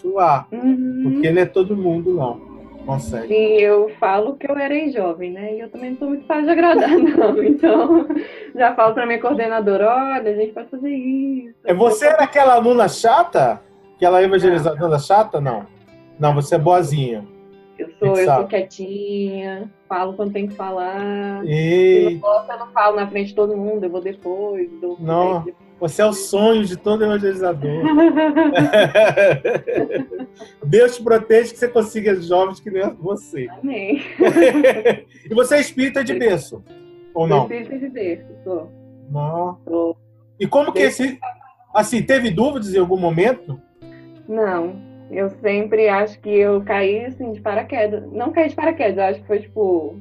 suar. 0.00 0.46
Uhum. 0.52 1.00
Porque 1.04 1.30
não 1.30 1.42
é 1.42 1.46
todo 1.46 1.76
mundo, 1.76 2.14
não. 2.14 2.52
Consegue. 2.84 3.28
Sim, 3.28 3.52
eu 3.58 3.92
falo 4.00 4.34
que 4.34 4.50
eu 4.50 4.56
era 4.56 4.90
jovem, 4.90 5.30
né? 5.30 5.54
E 5.54 5.60
eu 5.60 5.70
também 5.70 5.90
não 5.90 5.98
sou 5.98 6.08
muito 6.08 6.26
fácil 6.26 6.46
de 6.46 6.50
agradar, 6.50 6.90
não. 6.98 7.42
Então, 7.42 8.08
já 8.56 8.74
falo 8.74 8.92
para 8.92 9.06
minha 9.06 9.20
coordenadora, 9.20 9.88
olha, 9.88 10.32
a 10.32 10.34
gente 10.34 10.52
pode 10.52 10.68
fazer 10.68 10.90
isso. 10.90 11.54
É, 11.64 11.72
você 11.72 12.06
era 12.06 12.24
aquela 12.24 12.54
aluna 12.54 12.88
chata? 12.88 13.62
Aquela 13.94 14.20
evangelizadora 14.20 14.98
chata? 14.98 15.40
Não. 15.40 15.64
Não, 16.18 16.34
você 16.34 16.56
é 16.56 16.58
boazinha. 16.58 17.24
Eu 18.02 18.16
sou, 18.16 18.24
eu 18.24 18.34
sou 18.34 18.46
quietinha, 18.46 19.70
falo 19.88 20.14
quando 20.14 20.32
tem 20.32 20.48
que 20.48 20.54
falar. 20.54 21.46
E... 21.46 22.08
Se 22.08 22.14
não 22.14 22.20
gosta, 22.20 22.52
eu 22.54 22.58
não 22.58 22.72
falo 22.72 22.96
na 22.96 23.06
frente 23.06 23.28
de 23.28 23.34
todo 23.34 23.56
mundo, 23.56 23.84
eu 23.84 23.90
vou 23.90 24.00
depois. 24.00 24.68
Dou 24.80 24.96
não, 24.98 25.44
depois. 25.44 25.56
você 25.78 26.02
é 26.02 26.06
o 26.06 26.12
sonho 26.12 26.64
de 26.64 26.76
todo 26.76 27.04
evangelizador. 27.04 27.70
Deus 30.66 30.96
te 30.96 31.04
protege 31.04 31.52
que 31.52 31.58
você 31.58 31.68
consiga 31.68 32.20
jovens 32.20 32.58
que 32.58 32.70
nem 32.70 32.90
você. 32.94 33.46
Amém. 33.48 34.02
e 35.30 35.34
você 35.34 35.56
é 35.56 35.60
espírita 35.60 36.02
de 36.02 36.14
berço? 36.14 36.64
Ou 37.14 37.28
não? 37.28 37.42
Espírita 37.42 37.78
de 37.78 37.88
berço, 37.88 38.26
sou. 38.42 38.72
Não. 39.10 39.58
Sou. 39.64 39.96
E 40.40 40.46
como 40.46 40.72
que 40.72 40.80
esse. 40.80 41.20
Assim, 41.72 42.02
teve 42.02 42.30
dúvidas 42.30 42.74
em 42.74 42.78
algum 42.78 42.98
momento? 42.98 43.60
Não. 44.28 44.91
Eu 45.10 45.28
sempre 45.40 45.88
acho 45.88 46.18
que 46.20 46.30
eu 46.30 46.62
caí 46.62 47.04
assim 47.04 47.32
de 47.32 47.40
paraquedas. 47.40 48.10
Não 48.12 48.32
caí 48.32 48.48
de 48.48 48.54
paraquedas, 48.54 48.98
acho 48.98 49.20
que 49.20 49.26
foi 49.26 49.40
tipo 49.40 49.96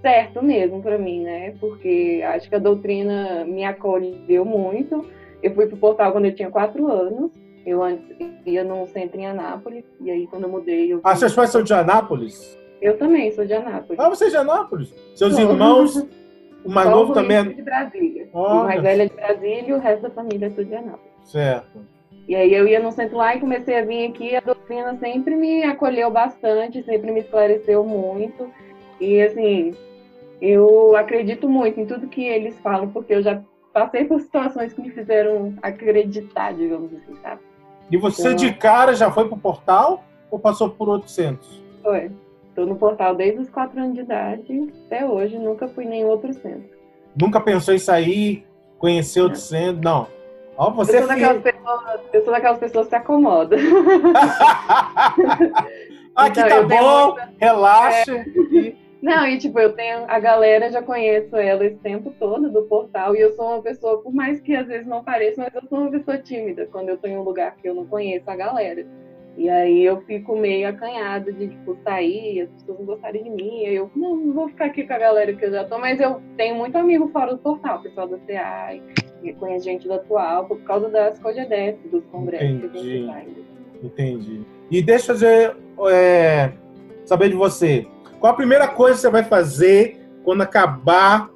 certo 0.00 0.42
mesmo 0.42 0.82
para 0.82 0.98
mim, 0.98 1.22
né? 1.22 1.54
Porque 1.60 2.22
acho 2.24 2.48
que 2.48 2.54
a 2.54 2.60
doutrina 2.60 3.44
me 3.44 3.64
acolheu 3.64 4.44
muito. 4.44 5.04
Eu 5.42 5.54
fui 5.54 5.66
pro 5.66 5.76
portal 5.76 6.12
quando 6.12 6.26
eu 6.26 6.34
tinha 6.34 6.50
quatro 6.50 6.90
anos. 6.90 7.30
Eu 7.66 7.82
antes 7.82 8.16
ia 8.46 8.64
num 8.64 8.86
centro 8.86 9.18
em 9.18 9.26
Anápolis. 9.26 9.84
E 10.00 10.10
aí 10.10 10.26
quando 10.26 10.44
eu 10.44 10.48
mudei. 10.48 10.92
Eu 10.92 11.00
ah, 11.04 11.16
seus 11.16 11.34
pais 11.34 11.50
são 11.50 11.62
de 11.62 11.74
Anápolis? 11.74 12.56
Eu 12.80 12.96
também 12.98 13.30
sou 13.32 13.44
de 13.44 13.52
Anápolis. 13.52 13.98
Ah, 13.98 14.08
você 14.08 14.26
é 14.26 14.30
de 14.30 14.36
Anápolis? 14.36 14.94
Seus 15.14 15.36
irmãos? 15.38 16.06
O 16.66 16.68
mais 16.68 16.90
novo 16.90 17.12
também 17.14 17.36
é. 17.36 17.44
de 17.44 17.62
Brasília. 17.62 18.28
O 18.32 18.64
mais 18.64 18.82
velho 18.82 19.02
é 19.02 19.06
de 19.06 19.14
Brasília 19.14 19.68
e 19.68 19.72
o 19.72 19.78
resto 19.78 20.02
da 20.02 20.10
família 20.10 20.46
é 20.46 20.50
tudo 20.50 20.64
de 20.64 20.74
Anápolis. 20.74 21.12
Certo. 21.22 21.78
E 22.28 22.34
aí 22.34 22.52
eu 22.52 22.66
ia 22.66 22.80
no 22.80 22.90
centro 22.90 23.16
lá 23.16 23.36
e 23.36 23.40
comecei 23.40 23.78
a 23.78 23.84
vir 23.84 24.08
aqui. 24.08 24.34
A 24.34 24.40
doutrina 24.40 24.96
sempre 24.98 25.36
me 25.36 25.62
acolheu 25.62 26.10
bastante, 26.10 26.82
sempre 26.82 27.12
me 27.12 27.20
esclareceu 27.20 27.84
muito. 27.84 28.50
E 29.00 29.20
assim, 29.22 29.74
eu 30.40 30.96
acredito 30.96 31.48
muito 31.48 31.80
em 31.80 31.86
tudo 31.86 32.08
que 32.08 32.24
eles 32.24 32.58
falam, 32.60 32.88
porque 32.88 33.14
eu 33.14 33.22
já 33.22 33.40
passei 33.72 34.04
por 34.04 34.20
situações 34.20 34.72
que 34.72 34.80
me 34.80 34.90
fizeram 34.90 35.54
acreditar, 35.62 36.52
digamos 36.52 36.92
assim, 36.94 37.14
sabe? 37.22 37.40
E 37.90 37.96
você 37.96 38.22
então, 38.22 38.34
de 38.34 38.52
cara 38.54 38.94
já 38.94 39.10
foi 39.10 39.28
pro 39.28 39.36
portal 39.36 40.02
ou 40.30 40.38
passou 40.38 40.70
por 40.70 40.88
outros 40.88 41.14
centros? 41.14 41.62
Foi. 41.82 42.10
Estou 42.48 42.66
no 42.66 42.74
portal 42.74 43.14
desde 43.14 43.40
os 43.40 43.50
quatro 43.50 43.78
anos 43.78 43.94
de 43.94 44.00
idade 44.00 44.72
até 44.86 45.04
hoje, 45.04 45.38
nunca 45.38 45.68
fui 45.68 45.84
em 45.84 45.88
nenhum 45.88 46.08
outro 46.08 46.32
centro. 46.32 46.70
Nunca 47.14 47.38
pensou 47.38 47.74
em 47.74 47.78
sair, 47.78 48.46
conhecer 48.78 49.20
outro 49.20 49.38
centro? 49.38 49.82
Não. 49.82 50.15
Oh, 50.58 50.70
você 50.70 50.98
eu, 50.98 51.02
sou 51.02 51.12
é 51.12 51.34
pessoas, 51.38 52.00
eu 52.12 52.24
sou 52.24 52.32
daquelas 52.32 52.58
pessoas 52.58 52.86
que 52.86 52.90
se 52.90 52.96
acomodam. 52.96 53.58
Aqui 56.16 56.40
então, 56.40 56.48
tá 56.48 56.62
bom, 56.62 57.06
muita... 57.08 57.32
relaxa. 57.38 58.12
É... 58.12 58.24
Não, 59.02 59.26
e 59.26 59.36
tipo, 59.36 59.60
eu 59.60 59.74
tenho. 59.74 60.04
A 60.08 60.18
galera 60.18 60.70
já 60.70 60.80
conheço 60.80 61.36
ela 61.36 61.64
esse 61.64 61.76
tempo 61.76 62.10
todo 62.18 62.50
do 62.50 62.62
portal. 62.62 63.14
E 63.14 63.20
eu 63.20 63.32
sou 63.32 63.46
uma 63.46 63.62
pessoa, 63.62 64.02
por 64.02 64.14
mais 64.14 64.40
que 64.40 64.56
às 64.56 64.66
vezes 64.66 64.86
não 64.86 65.04
pareça, 65.04 65.42
mas 65.42 65.54
eu 65.54 65.68
sou 65.68 65.78
uma 65.78 65.90
pessoa 65.90 66.16
tímida 66.16 66.66
quando 66.72 66.88
eu 66.88 66.96
tô 66.96 67.06
em 67.06 67.18
um 67.18 67.22
lugar 67.22 67.54
que 67.56 67.68
eu 67.68 67.74
não 67.74 67.84
conheço 67.86 68.30
a 68.30 68.34
galera. 68.34 68.86
E 69.36 69.50
aí 69.50 69.84
eu 69.84 70.00
fico 70.00 70.34
meio 70.34 70.66
acanhada 70.66 71.30
de, 71.30 71.48
tipo, 71.48 71.76
sair, 71.84 72.40
as 72.40 72.48
pessoas 72.48 72.78
não 72.78 72.86
gostarem 72.86 73.22
de 73.22 73.30
mim. 73.30 73.64
Eu, 73.64 73.90
não, 73.94 74.16
não 74.16 74.32
vou 74.32 74.48
ficar 74.48 74.64
aqui 74.64 74.86
com 74.86 74.94
a 74.94 74.98
galera 74.98 75.34
que 75.34 75.44
eu 75.44 75.50
já 75.50 75.64
tô, 75.64 75.78
mas 75.78 76.00
eu 76.00 76.22
tenho 76.38 76.56
muito 76.56 76.76
amigo 76.78 77.08
fora 77.08 77.34
do 77.34 77.38
portal, 77.38 77.82
pessoal 77.82 78.08
da 78.08 78.16
CA, 78.20 78.74
conhece 79.34 79.64
gente 79.64 79.88
da 79.88 79.96
atual, 79.96 80.46
por 80.46 80.58
causa 80.62 80.88
das 80.88 81.18
COGEDES, 81.18 81.76
dos 81.90 82.04
congressos 82.06 82.64
Entendi. 82.64 83.10
Entendi. 83.82 84.40
E 84.70 84.82
deixa 84.82 85.12
eu 85.12 85.14
dizer, 85.14 85.56
é, 85.90 86.52
saber 87.04 87.28
de 87.28 87.36
você. 87.36 87.86
Qual 88.18 88.32
a 88.32 88.36
primeira 88.36 88.68
coisa 88.68 88.94
que 88.94 89.00
você 89.02 89.10
vai 89.10 89.24
fazer 89.24 90.00
quando 90.24 90.42
acabar 90.42 91.30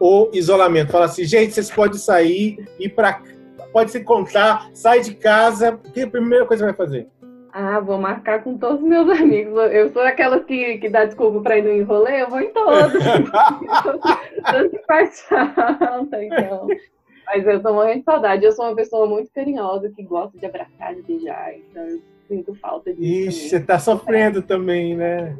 o 0.00 0.28
isolamento? 0.32 0.90
Fala 0.90 1.04
assim, 1.04 1.24
gente, 1.24 1.52
vocês 1.52 1.70
podem 1.70 1.98
sair, 1.98 2.66
ir 2.78 2.88
para 2.90 3.22
pode 3.72 3.92
se 3.92 3.98
encontrar, 3.98 4.68
sai 4.74 5.00
de 5.00 5.14
casa. 5.14 5.72
O 5.74 5.92
que 5.92 6.02
a 6.02 6.10
primeira 6.10 6.44
coisa 6.44 6.64
que 6.64 6.72
vai 6.72 6.86
fazer? 6.86 7.08
Ah, 7.52 7.80
vou 7.80 7.98
marcar 7.98 8.42
com 8.44 8.56
todos 8.56 8.80
os 8.80 8.88
meus 8.88 9.08
amigos. 9.18 9.54
Eu 9.72 9.92
sou 9.92 10.02
aquela 10.02 10.40
que, 10.40 10.78
que 10.78 10.88
dá 10.88 11.04
desculpa 11.04 11.40
para 11.40 11.58
ir 11.58 11.62
no 11.62 11.72
enrolê, 11.72 12.22
eu 12.22 12.28
vou 12.28 12.40
em 12.40 12.52
todos. 12.52 12.92
Tanto 14.44 14.70
que 14.70 14.78
faz 14.86 15.20
falta, 15.22 16.24
então. 16.24 16.68
Mas 17.32 17.46
eu 17.46 17.62
tô 17.62 17.72
morrendo 17.72 17.98
de 18.00 18.04
saudade. 18.04 18.44
Eu 18.44 18.52
sou 18.52 18.64
uma 18.66 18.74
pessoa 18.74 19.06
muito 19.06 19.30
carinhosa, 19.32 19.88
que 19.94 20.02
gosta 20.02 20.36
de 20.36 20.44
abraçar, 20.46 20.94
de 20.94 21.02
beijar, 21.02 21.54
então 21.54 21.82
eu 21.86 22.00
sinto 22.26 22.54
falta 22.56 22.92
disso. 22.92 23.28
Ixi, 23.28 23.48
você 23.50 23.60
tá 23.60 23.78
sofrendo 23.78 24.42
também, 24.42 24.96
né? 24.96 25.36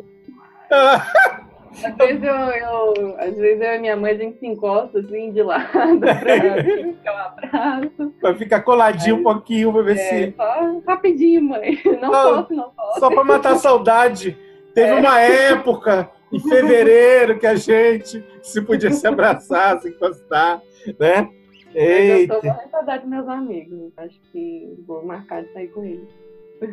Às 0.70 1.96
vezes 1.96 2.22
eu, 2.22 2.34
eu, 2.34 3.16
às 3.18 3.36
vezes 3.36 3.60
eu 3.60 3.74
e 3.74 3.78
minha 3.78 3.96
mãe 3.96 4.12
a 4.12 4.16
gente 4.16 4.38
se 4.38 4.46
encosta 4.46 4.98
assim 5.00 5.32
de 5.32 5.42
lado 5.42 5.68
pra 6.00 6.14
ficar 6.62 7.12
um 7.14 7.18
abraço. 7.18 8.14
Vai 8.20 8.34
ficar 8.34 8.60
coladinho 8.62 9.16
um 9.16 9.22
pouquinho 9.22 9.72
pra 9.72 9.82
ver 9.82 9.96
É, 9.96 10.26
se. 10.26 10.34
só 10.36 10.80
rapidinho, 10.86 11.42
mãe. 11.42 11.78
Não 12.00 12.10
Não, 12.10 12.36
posso, 12.42 12.54
não 12.54 12.70
posso. 12.70 13.00
Só 13.00 13.08
pra 13.10 13.24
matar 13.24 13.52
a 13.52 13.56
saudade. 13.56 14.36
Teve 14.74 14.90
É. 14.90 14.94
uma 14.94 15.20
época, 15.20 16.08
em 16.32 16.38
fevereiro, 16.40 17.38
que 17.38 17.46
a 17.46 17.54
gente 17.56 18.24
se 18.42 18.60
podia 18.62 18.90
se 18.92 19.06
abraçar, 19.06 19.80
se 19.80 19.88
encostar, 19.90 20.60
né? 20.98 21.28
Mas 21.74 22.20
eu 22.20 22.28
tô 22.28 22.46
Eita. 22.46 22.64
de 22.64 22.70
saudade 22.70 23.02
dos 23.02 23.10
meus 23.10 23.28
amigos. 23.28 23.92
Acho 23.96 24.20
que 24.32 24.74
vou 24.86 25.04
marcar 25.04 25.42
de 25.42 25.52
sair 25.52 25.68
com 25.68 25.84
eles. 25.84 26.08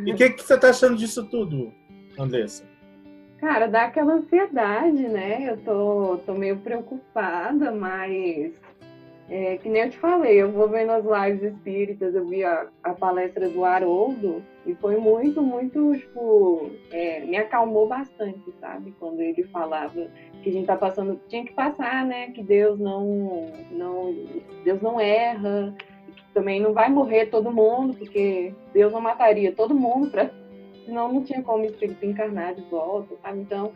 E 0.06 0.12
o 0.12 0.16
que, 0.16 0.30
que 0.32 0.44
você 0.44 0.58
tá 0.58 0.70
achando 0.70 0.98
disso 0.98 1.25
tudo, 1.30 1.72
Andressa? 2.20 2.66
Cara, 3.39 3.68
dá 3.68 3.84
aquela 3.84 4.16
ansiedade, 4.16 5.08
né? 5.08 5.50
Eu 5.50 5.58
tô, 5.58 6.18
tô 6.25 6.34
meio 6.34 6.58
preocupada, 6.58 7.72
mas 7.72 8.54
é, 9.30 9.58
que 9.58 9.68
nem 9.68 9.84
eu 9.84 9.89
te 9.89 9.98
falei, 9.98 10.42
eu 10.42 10.51
vou 10.51 10.70
vendo 10.70 10.92
as 10.92 11.04
lives 11.04 11.54
espíritas, 11.54 12.16
eu 12.16 12.25
vi 12.25 12.46
a, 12.46 12.68
a 12.82 12.94
palestra 12.94 13.50
do 13.50 13.66
Haroldo 13.66 14.42
e 14.66 14.74
foi 14.75 14.96
muito, 14.98 15.42
muito, 15.42 15.96
tipo, 15.98 16.72
é, 16.92 17.20
me 17.25 17.36
acalmou 17.36 17.88
bastante, 17.88 18.54
sabe? 18.60 18.96
Quando 19.00 19.20
ele 19.20 19.44
falava 19.44 20.08
que 20.41 20.50
a 20.50 20.53
gente 20.53 20.65
tá 20.65 20.75
passando, 20.75 21.20
tinha 21.27 21.44
que 21.46 21.53
passar, 21.53 22.06
né? 22.06 22.32
Que 22.32 22.44
Deus 22.44 22.79
não, 22.79 23.51
não, 23.72 24.15
Deus 24.63 24.82
não 24.82 25.00
erra, 25.00 25.75
que 26.15 26.24
também 26.34 26.60
não 26.60 26.74
vai 26.74 26.89
morrer 26.89 27.27
todo 27.27 27.51
mundo, 27.51 27.96
porque 27.96 28.53
Deus 28.74 28.91
não 28.91 29.01
mataria 29.01 29.51
todo 29.51 29.75
mundo 29.75 30.10
para 30.10 30.29
senão 30.88 31.12
não 31.12 31.22
tinha 31.22 31.44
como 31.44 31.63
o 31.63 31.65
espírito 31.65 32.06
encarnar 32.06 32.56
de 32.56 32.62
volta, 32.62 33.13
sabe? 33.22 33.41
Então, 33.41 33.74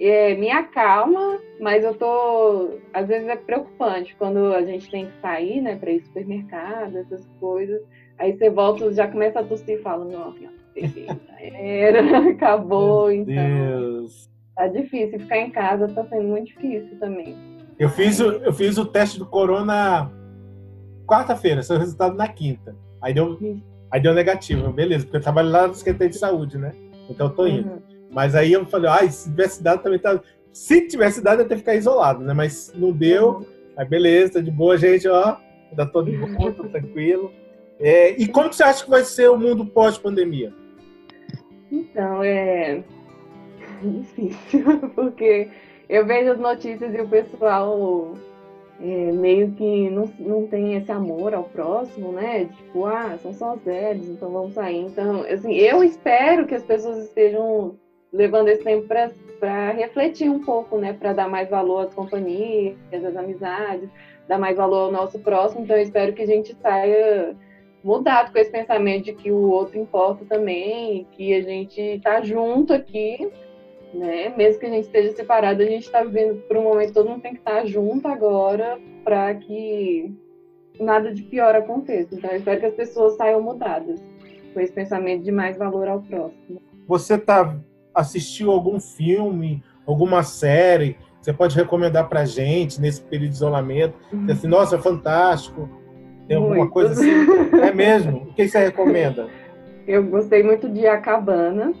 é, 0.00 0.34
me 0.34 0.50
acalma, 0.50 1.38
mas 1.60 1.84
eu 1.84 1.94
tô. 1.94 2.78
Às 2.92 3.06
vezes 3.06 3.28
é 3.28 3.36
preocupante 3.36 4.16
quando 4.16 4.52
a 4.52 4.62
gente 4.62 4.90
tem 4.90 5.06
que 5.06 5.20
sair, 5.20 5.60
né, 5.60 5.76
para 5.76 5.92
ir 5.92 6.00
ao 6.00 6.06
supermercado, 6.06 6.98
essas 6.98 7.24
coisas. 7.38 7.80
Aí 8.18 8.36
você 8.36 8.50
volta, 8.50 8.92
já 8.92 9.06
começa 9.06 9.40
a 9.40 9.44
tossir 9.44 9.78
e 9.78 9.82
fala: 9.82 10.04
Nossa, 10.04 10.50
era, 11.38 12.00
acabou. 12.30 13.08
Meu 13.08 13.20
então, 13.20 13.34
Deus. 13.34 14.33
Tá 14.54 14.68
difícil. 14.68 15.18
Ficar 15.20 15.38
em 15.38 15.50
casa 15.50 15.88
tá 15.88 16.04
sendo 16.04 16.28
muito 16.28 16.46
difícil 16.46 16.98
também. 16.98 17.36
Eu 17.78 17.88
fiz, 17.88 18.20
o, 18.20 18.32
eu 18.32 18.52
fiz 18.52 18.78
o 18.78 18.86
teste 18.86 19.18
do 19.18 19.26
corona 19.26 20.10
quarta-feira, 21.06 21.62
seu 21.62 21.78
resultado 21.78 22.16
na 22.16 22.28
quinta. 22.28 22.74
Aí 23.00 23.12
deu, 23.12 23.38
aí 23.90 24.00
deu 24.00 24.14
negativo, 24.14 24.72
beleza, 24.72 25.04
porque 25.04 25.16
eu 25.16 25.22
trabalho 25.22 25.50
lá 25.50 25.66
no 25.66 25.74
Secretaria 25.74 26.10
de 26.10 26.16
Saúde, 26.18 26.56
né? 26.56 26.72
Então 27.10 27.26
eu 27.26 27.32
tô 27.32 27.46
indo. 27.46 27.68
Uhum. 27.68 27.82
Mas 28.10 28.34
aí 28.34 28.52
eu 28.52 28.64
falei, 28.66 28.90
ai, 28.90 29.10
se 29.10 29.28
tivesse 29.28 29.62
dado 29.62 29.82
também 29.82 29.98
tá. 29.98 30.20
Se 30.52 30.86
tivesse 30.86 31.20
dado, 31.20 31.40
eu 31.40 31.42
ia 31.42 31.48
ter 31.48 31.54
que 31.56 31.60
ficar 31.60 31.74
isolado, 31.74 32.22
né? 32.22 32.32
Mas 32.32 32.72
não 32.76 32.92
deu. 32.92 33.44
Aí 33.76 33.86
beleza, 33.86 34.34
tá 34.34 34.40
de 34.40 34.50
boa, 34.50 34.78
gente, 34.78 35.08
ó. 35.08 35.36
Ainda 35.70 35.84
tô 35.84 36.02
de 36.02 36.16
boa, 36.16 36.52
tô 36.52 36.64
tranquilo. 36.64 37.32
É, 37.80 38.10
e 38.12 38.28
como 38.28 38.52
você 38.52 38.62
acha 38.62 38.84
que 38.84 38.90
vai 38.90 39.04
ser 39.04 39.28
o 39.28 39.36
mundo 39.36 39.66
pós-pandemia? 39.66 40.52
Então, 41.72 42.22
é 42.22 42.84
difícil, 43.90 44.64
porque 44.94 45.48
eu 45.88 46.06
vejo 46.06 46.32
as 46.32 46.38
notícias 46.38 46.94
e 46.94 47.00
o 47.00 47.08
pessoal 47.08 48.14
é, 48.80 49.12
meio 49.12 49.52
que 49.52 49.88
não, 49.90 50.10
não 50.18 50.46
tem 50.46 50.74
esse 50.74 50.90
amor 50.90 51.34
ao 51.34 51.44
próximo, 51.44 52.12
né? 52.12 52.46
Tipo, 52.46 52.86
ah, 52.86 53.16
são 53.22 53.32
só 53.32 53.54
os 53.54 53.62
velhos, 53.62 54.08
então 54.08 54.30
vamos 54.30 54.54
sair. 54.54 54.80
Então, 54.80 55.22
assim, 55.22 55.54
eu 55.54 55.82
espero 55.82 56.46
que 56.46 56.54
as 56.54 56.62
pessoas 56.62 56.98
estejam 57.04 57.76
levando 58.12 58.48
esse 58.48 58.62
tempo 58.62 58.86
para 58.86 59.70
refletir 59.72 60.28
um 60.28 60.40
pouco, 60.40 60.78
né? 60.78 60.92
Para 60.92 61.12
dar 61.12 61.28
mais 61.28 61.48
valor 61.48 61.86
às 61.86 61.94
companhias, 61.94 62.76
às 62.92 63.16
amizades, 63.16 63.88
dar 64.26 64.38
mais 64.38 64.56
valor 64.56 64.86
ao 64.86 64.92
nosso 64.92 65.18
próximo. 65.18 65.64
Então, 65.64 65.76
eu 65.76 65.82
espero 65.82 66.12
que 66.12 66.22
a 66.22 66.26
gente 66.26 66.56
saia 66.60 67.36
mudado 67.82 68.32
com 68.32 68.38
esse 68.38 68.50
pensamento 68.50 69.04
de 69.04 69.12
que 69.12 69.30
o 69.30 69.50
outro 69.50 69.78
importa 69.78 70.24
também, 70.24 71.06
que 71.12 71.34
a 71.34 71.42
gente 71.42 72.00
tá 72.02 72.22
junto 72.22 72.72
aqui, 72.72 73.30
né? 73.94 74.32
Mesmo 74.36 74.60
que 74.60 74.66
a 74.66 74.70
gente 74.70 74.84
esteja 74.84 75.14
separado, 75.14 75.62
a 75.62 75.66
gente 75.66 75.84
está 75.84 76.02
vivendo 76.02 76.40
por 76.46 76.56
um 76.56 76.62
momento 76.62 76.92
todo 76.92 77.08
mundo 77.08 77.22
tem 77.22 77.32
que 77.32 77.38
estar 77.38 77.64
junto 77.64 78.08
agora 78.08 78.78
para 79.04 79.34
que 79.34 80.14
nada 80.80 81.12
de 81.12 81.22
pior 81.22 81.54
aconteça. 81.54 82.14
Então 82.14 82.30
eu 82.30 82.36
espero 82.36 82.60
que 82.60 82.66
as 82.66 82.74
pessoas 82.74 83.16
saiam 83.16 83.40
mudadas 83.40 84.02
com 84.52 84.60
esse 84.60 84.72
pensamento 84.72 85.22
de 85.22 85.32
mais 85.32 85.56
valor 85.56 85.88
ao 85.88 86.00
próximo. 86.00 86.60
Você 86.86 87.18
tá 87.18 87.56
assistiu 87.94 88.50
algum 88.50 88.80
filme, 88.80 89.62
alguma 89.86 90.22
série? 90.22 90.96
Você 91.20 91.32
pode 91.32 91.56
recomendar 91.56 92.08
pra 92.08 92.24
gente 92.24 92.80
nesse 92.80 93.00
período 93.00 93.30
de 93.30 93.36
isolamento? 93.36 93.94
Dizer 94.12 94.32
Assim, 94.32 94.48
nossa, 94.48 94.76
é 94.76 94.78
fantástico. 94.78 95.68
Tem 96.28 96.36
alguma 96.36 96.56
Muito. 96.56 96.72
coisa 96.72 96.92
assim? 96.92 97.10
É 97.62 97.72
mesmo? 97.72 98.18
O 98.18 98.34
que 98.34 98.48
você 98.48 98.58
recomenda? 98.58 99.28
Eu 99.86 100.02
gostei 100.04 100.42
muito 100.42 100.68
de 100.68 100.86
A 100.86 100.98
Cabana. 100.98 101.72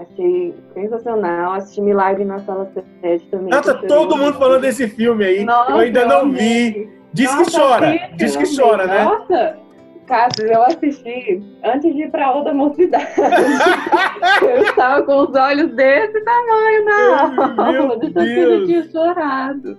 Achei 0.00 0.54
sensacional. 0.72 1.52
Assisti 1.54 1.82
Milagre 1.82 2.24
na 2.24 2.38
Sala 2.40 2.70
7 3.02 3.26
também. 3.26 3.60
Que 3.60 3.68
eu 3.68 3.86
todo 3.86 4.16
mundo 4.16 4.38
falando 4.38 4.62
desse 4.62 4.88
filme 4.88 5.24
aí. 5.24 5.44
Nossa, 5.44 5.72
eu 5.72 5.78
ainda 5.78 6.06
não 6.06 6.32
vi. 6.32 6.88
Diz 7.12 7.30
que 7.30 7.36
Nossa, 7.36 7.58
chora. 7.60 7.86
assiste, 7.90 8.16
Diz 8.16 8.36
que 8.36 8.56
chora, 8.56 8.86
né? 8.86 9.04
Nossa, 9.04 9.58
Cássio, 10.06 10.46
eu 10.46 10.62
assisti 10.62 11.42
antes 11.64 11.94
de 11.94 12.02
ir 12.02 12.10
pra 12.10 12.32
outra 12.32 12.54
mocidade. 12.54 13.06
eu 14.42 14.62
estava 14.62 15.02
com 15.02 15.22
os 15.22 15.34
olhos 15.34 15.74
desse 15.74 16.20
tamanho 16.24 16.84
na 16.84 17.28
Meu 17.72 17.82
aula, 17.82 18.00
que 18.00 18.06
eu 18.06 18.12
Deus. 18.12 18.68
tinha 18.68 18.90
chorado. 18.90 19.78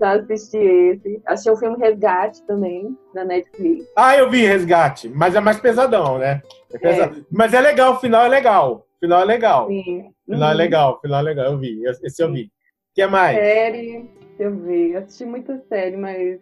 Já 0.00 0.12
assisti 0.12 0.56
esse. 0.56 1.20
Assisti 1.26 1.50
o 1.50 1.56
filme 1.56 1.76
Resgate 1.78 2.42
também, 2.46 2.96
da 3.14 3.24
Netflix. 3.24 3.84
Ah, 3.96 4.16
eu 4.16 4.30
vi 4.30 4.46
Resgate, 4.46 5.08
mas 5.08 5.34
é 5.34 5.40
mais 5.40 5.60
pesadão, 5.60 6.18
né? 6.18 6.40
É 6.72 6.78
pesado. 6.78 7.26
Mas 7.30 7.52
é 7.52 7.60
legal, 7.60 7.92
o 7.94 7.98
final 7.98 8.24
é 8.24 8.28
legal. 8.28 8.86
Final 9.02 9.22
é 9.22 9.24
legal. 9.24 9.66
Sim. 9.66 10.12
Final 10.24 10.48
é 10.48 10.52
Uhum. 10.52 10.56
legal, 10.58 10.94
o 10.94 11.00
final 11.00 11.18
é 11.18 11.22
legal. 11.22 11.46
Eu 11.46 11.58
vi, 11.58 11.82
esse 11.84 12.22
eu 12.22 12.32
vi. 12.32 12.44
O 12.44 12.50
que 12.94 13.06
mais? 13.06 13.36
Série, 13.36 14.08
eu 14.38 14.54
ver. 14.54 14.90
Eu 14.92 14.98
assisti 15.00 15.24
muita 15.24 15.58
série, 15.68 15.96
mas. 15.96 16.38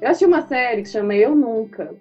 Eu 0.00 0.08
assisti 0.08 0.24
uma 0.24 0.40
série 0.48 0.82
que 0.82 0.88
chama 0.88 1.14
Eu 1.14 1.34
Nunca. 1.34 1.94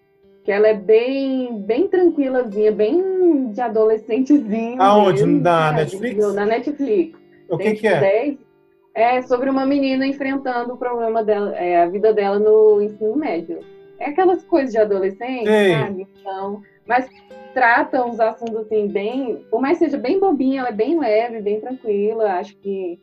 Que 0.45 0.53
ela 0.53 0.69
é 0.69 0.73
bem, 0.73 1.61
bem 1.63 1.89
tranquilazinha, 1.89 2.71
bem 2.71 3.51
de 3.51 3.59
adolescentezinho. 3.59 4.81
Aonde? 4.81 5.25
mesmo, 5.25 5.41
Na? 5.41 5.71
Netflix? 5.73 6.33
Na 6.33 6.45
Netflix. 6.45 7.19
O 7.49 7.57
que 7.57 7.73
que 7.73 7.87
é? 7.87 7.91
tipo, 7.91 7.99
10. 7.99 8.37
É 8.95 9.21
sobre 9.23 9.49
uma 9.49 9.65
menina 9.65 10.07
enfrentando 10.07 10.73
o 10.73 10.77
problema 10.77 11.23
dela, 11.23 11.55
é, 11.57 11.81
a 11.83 11.87
vida 11.87 12.13
dela 12.13 12.39
no 12.39 12.81
ensino 12.81 13.15
médio. 13.17 13.59
É 13.99 14.05
aquelas 14.09 14.43
coisas 14.45 14.71
de 14.71 14.77
adolescente, 14.77 15.45
Sei. 15.45 15.71
sabe? 15.73 16.07
Então, 16.21 16.61
mas 16.87 17.05
trata 17.59 18.05
uns 18.05 18.19
assuntos 18.21 18.55
assim, 18.55 18.87
bem. 18.87 19.45
Por 19.51 19.59
mais 19.61 19.77
seja 19.77 19.97
bem 19.97 20.17
bobinha, 20.19 20.61
ela 20.61 20.69
é 20.69 20.73
bem 20.73 20.97
leve, 20.97 21.41
bem 21.41 21.59
tranquila. 21.59 22.33
Acho 22.33 22.55
que 22.57 22.97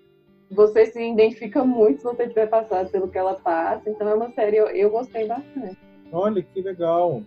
você 0.50 0.86
se 0.86 1.02
identifica 1.12 1.62
muito 1.62 1.98
se 1.98 2.04
você 2.04 2.26
tiver 2.26 2.46
passado 2.46 2.90
pelo 2.90 3.08
que 3.08 3.18
ela 3.18 3.34
passa. 3.34 3.90
Então 3.90 4.08
é 4.08 4.14
uma 4.14 4.30
série, 4.30 4.56
eu, 4.56 4.66
eu 4.68 4.90
gostei 4.90 5.26
bastante. 5.26 5.76
Olha 6.10 6.42
que 6.42 6.62
legal. 6.62 7.22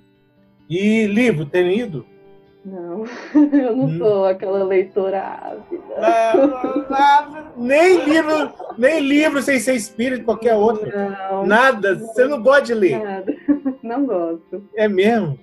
E 0.67 1.05
livro, 1.05 1.45
tem 1.45 1.67
lido? 1.67 2.03
Não, 2.65 3.03
eu 3.53 3.75
não 3.75 3.85
Hum. 3.85 3.97
sou 3.99 4.25
aquela 4.25 4.63
leitora 4.63 5.21
ávida. 5.21 5.95
Ah, 5.97 7.53
nem 7.55 8.03
livro, 8.05 8.53
nem 8.77 8.99
livro 9.01 9.41
sem 9.43 9.59
ser 9.59 9.75
espírito, 9.75 10.25
qualquer 10.25 10.55
outro. 10.55 10.91
Não, 11.29 11.45
Nada. 11.45 11.95
Você 11.95 12.25
não 12.25 12.41
gosta 12.41 12.63
de 12.65 12.73
ler. 12.73 13.03
nada. 13.03 13.33
Não 13.83 14.05
gosto. 14.05 14.63
É 14.75 14.87
mesmo? 14.87 15.39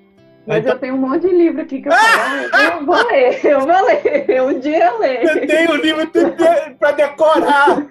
Mas 0.47 0.59
Então- 0.59 0.73
eu 0.75 0.79
tenho 0.79 0.95
um 0.95 0.99
monte 0.99 1.23
de 1.23 1.35
livro 1.35 1.61
aqui 1.62 1.83
que 1.83 1.88
eu 1.88 1.93
eu 2.81 2.87
vou 2.87 3.07
ler, 3.09 3.45
eu 3.45 3.61
vou 3.61 3.85
ler, 3.87 4.43
um 4.43 4.59
dia 4.61 4.87
eu 4.87 4.93
Eu 4.93 4.99
leio. 5.00 5.47
tenho 5.47 5.71
o 5.73 5.76
livro 5.76 6.11
para 6.79 6.93
decorar. 6.93 7.87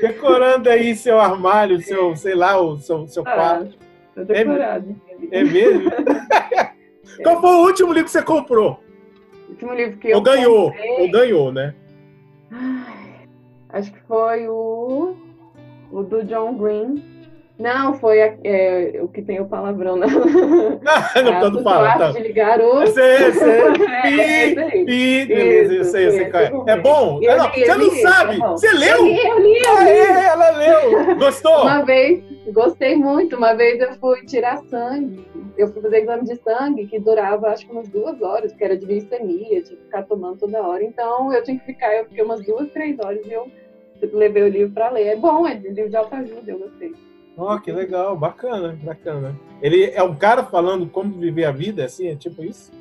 Decorando 0.00 0.70
aí 0.70 0.94
seu 0.94 1.20
armário, 1.20 1.80
seu, 1.82 2.14
sei 2.16 2.34
lá, 2.34 2.58
o 2.60 2.78
seu, 2.78 3.06
seu 3.08 3.22
Ah, 3.26 3.32
quarto. 3.32 3.76
tô 4.14 4.24
decorado. 4.24 4.96
É 5.32 5.42
mesmo? 5.44 5.90
Qual 7.24 7.40
foi 7.40 7.50
o 7.50 7.62
último 7.66 7.88
livro 7.92 8.04
que 8.04 8.10
você 8.12 8.22
comprou? 8.22 8.80
O 9.48 9.50
último 9.50 9.74
livro 9.74 9.98
que 9.98 10.08
eu 10.10 10.16
Ou 10.18 10.22
ganhou? 10.22 10.70
comprei- 10.70 11.00
Ou 11.02 11.10
ganhou, 11.10 11.52
né? 11.52 11.74
Acho 13.70 13.92
que 13.92 14.00
foi 14.06 14.48
o, 14.48 15.14
o 15.90 16.02
do 16.02 16.22
John 16.24 16.54
Green, 16.54 17.02
Não, 17.58 17.94
foi 17.94 18.18
é, 18.20 19.00
o 19.02 19.08
que 19.08 19.20
tem 19.20 19.40
o 19.40 19.48
palavrão 19.48 19.96
na. 19.96 20.06
Ah, 20.06 21.10
não, 21.22 21.40
tanto 21.40 21.62
fala. 21.64 21.98
Tá. 21.98 22.12
de 22.12 22.20
ligar 22.20 22.60
o. 22.60 22.86
Sei, 22.86 23.32
sei. 23.32 23.72
Pi, 23.72 24.84
pi, 24.84 25.26
beleza, 25.26 25.74
eu 25.74 25.84
sei, 25.84 26.06
eu 26.06 26.10
sei 26.12 26.30
qual 26.30 26.42
é. 26.44 26.72
É 26.72 26.76
bom? 26.80 27.18
Eu 27.20 27.36
não, 27.36 27.50
li, 27.50 27.64
você 27.64 27.74
não 27.74 27.78
li, 27.78 28.00
sabe? 28.00 28.36
é 28.36 28.38
bom. 28.38 28.50
Você 28.56 28.72
leu? 28.72 28.96
Eu 28.98 29.04
li, 29.04 29.26
eu 29.26 29.38
li, 29.40 29.58
eu 29.58 29.76
Ah, 29.76 29.82
li. 29.82 29.90
é, 29.90 30.26
ela 30.26 30.50
leu. 30.50 31.16
Gostou? 31.16 31.62
Uma 31.62 31.82
vez, 31.82 32.22
gostei 32.52 32.94
muito. 32.94 33.34
Uma 33.36 33.54
vez 33.54 33.80
eu 33.80 33.92
fui 33.94 34.24
tirar 34.24 34.58
sangue. 34.70 35.26
Eu 35.56 35.66
fui 35.72 35.82
fazer 35.82 36.02
exame 36.02 36.24
de 36.26 36.36
sangue 36.36 36.86
que 36.86 37.00
durava 37.00 37.48
acho 37.48 37.66
que 37.66 37.72
umas 37.72 37.88
duas 37.88 38.22
horas, 38.22 38.52
porque 38.52 38.62
era 38.64 38.76
de 38.76 38.86
glicemia, 38.86 39.60
tinha 39.62 39.76
que 39.76 39.84
ficar 39.84 40.04
tomando 40.04 40.38
toda 40.38 40.62
hora. 40.62 40.84
Então 40.84 41.32
eu 41.32 41.42
tinha 41.42 41.58
que 41.58 41.66
ficar, 41.66 41.92
eu 41.96 42.04
fiquei 42.04 42.22
umas 42.22 42.40
duas, 42.46 42.70
três 42.70 42.96
horas 43.00 43.18
e 43.26 43.32
eu 43.32 43.50
levei 44.12 44.44
o 44.44 44.48
livro 44.48 44.72
para 44.72 44.90
ler. 44.90 45.08
É 45.08 45.16
bom, 45.16 45.44
é 45.44 45.54
livro 45.54 45.90
de 45.90 45.96
autoajuda, 45.96 46.48
eu 46.52 46.58
gostei. 46.60 46.92
Ó, 47.38 47.56
que 47.58 47.70
legal, 47.70 48.16
bacana, 48.16 48.76
bacana. 48.82 49.38
Ele 49.62 49.90
é 49.94 50.02
um 50.02 50.16
cara 50.16 50.42
falando 50.42 50.88
como 50.88 51.12
viver 51.12 51.44
a 51.44 51.52
vida, 51.52 51.84
assim, 51.84 52.08
é 52.08 52.16
tipo 52.16 52.42
isso? 52.42 52.72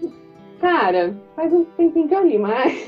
Cara, 0.60 1.16
faz 1.36 1.54
um 1.54 1.64
tempinho 1.64 2.08
que 2.08 2.16
eu 2.16 2.26
li, 2.26 2.40
mas. 2.40 2.74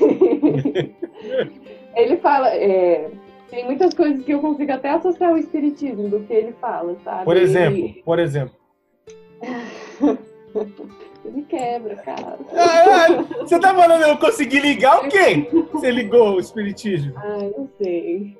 ele 1.94 2.16
fala. 2.16 2.48
é, 2.48 3.08
Tem 3.48 3.64
muitas 3.64 3.94
coisas 3.94 4.24
que 4.24 4.32
eu 4.32 4.40
consigo 4.40 4.72
até 4.72 4.90
associar 4.90 5.30
ao 5.30 5.38
espiritismo 5.38 6.08
do 6.08 6.20
que 6.20 6.32
ele 6.32 6.52
fala, 6.60 6.96
sabe? 7.04 7.24
Por 7.24 7.36
exemplo, 7.36 7.78
Ele, 7.78 8.02
por 8.04 8.18
exemplo. 8.18 8.54
ele 11.24 11.42
quebra, 11.48 11.94
cara. 11.96 12.38
Ah, 12.52 13.06
ah, 13.06 13.22
você 13.40 13.58
tá 13.60 13.74
falando 13.74 14.02
eu 14.02 14.18
consegui 14.18 14.58
ligar 14.58 15.04
o 15.04 15.08
quê? 15.08 15.48
Você 15.72 15.90
ligou 15.90 16.34
o 16.34 16.40
espiritismo? 16.40 17.12
Ai, 17.16 17.52
não 17.56 17.68
sei. 17.78 18.36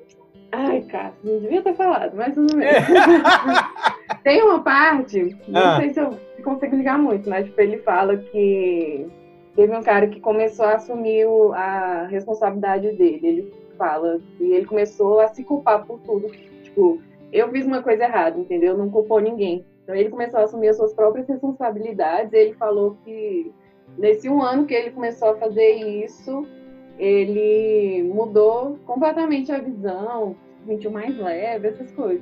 Ai, 0.51 0.81
cara, 0.81 1.13
não 1.23 1.39
devia 1.39 1.61
ter 1.61 1.73
falado, 1.75 2.15
mas 2.15 2.33
tudo 2.33 2.55
bem. 2.57 2.67
Tem 4.23 4.41
uma 4.43 4.61
parte, 4.61 5.35
não 5.47 5.61
Ah. 5.61 5.77
sei 5.77 5.93
se 5.93 5.99
eu 5.99 6.17
consigo 6.43 6.75
ligar 6.75 6.97
muito, 6.97 7.29
mas 7.29 7.45
tipo, 7.45 7.59
ele 7.61 7.77
fala 7.79 8.17
que 8.17 9.07
teve 9.55 9.75
um 9.75 9.81
cara 9.81 10.07
que 10.07 10.19
começou 10.19 10.65
a 10.65 10.75
assumir 10.75 11.25
a 11.53 12.07
responsabilidade 12.09 12.91
dele. 12.93 13.19
Ele 13.23 13.53
fala 13.77 14.19
e 14.39 14.51
ele 14.53 14.65
começou 14.65 15.19
a 15.21 15.27
se 15.29 15.43
culpar 15.43 15.85
por 15.85 15.99
tudo. 16.01 16.27
Tipo, 16.63 17.01
eu 17.31 17.49
fiz 17.49 17.65
uma 17.65 17.81
coisa 17.81 18.03
errada, 18.03 18.39
entendeu? 18.39 18.77
Não 18.77 18.89
culpou 18.89 19.19
ninguém. 19.19 19.65
Então 19.83 19.95
ele 19.95 20.09
começou 20.09 20.39
a 20.39 20.43
assumir 20.43 20.67
as 20.69 20.77
suas 20.77 20.93
próprias 20.93 21.27
responsabilidades. 21.27 22.33
Ele 22.33 22.53
falou 22.53 22.97
que 23.03 23.51
nesse 23.97 24.29
um 24.29 24.41
ano 24.41 24.65
que 24.65 24.73
ele 24.73 24.91
começou 24.91 25.29
a 25.31 25.35
fazer 25.37 25.71
isso, 25.71 26.45
ele 27.01 28.03
mudou 28.03 28.77
completamente 28.85 29.51
a 29.51 29.57
visão, 29.57 30.35
se 30.59 30.67
sentiu 30.67 30.91
mais 30.91 31.17
leve, 31.17 31.69
essas 31.69 31.91
coisas. 31.91 32.21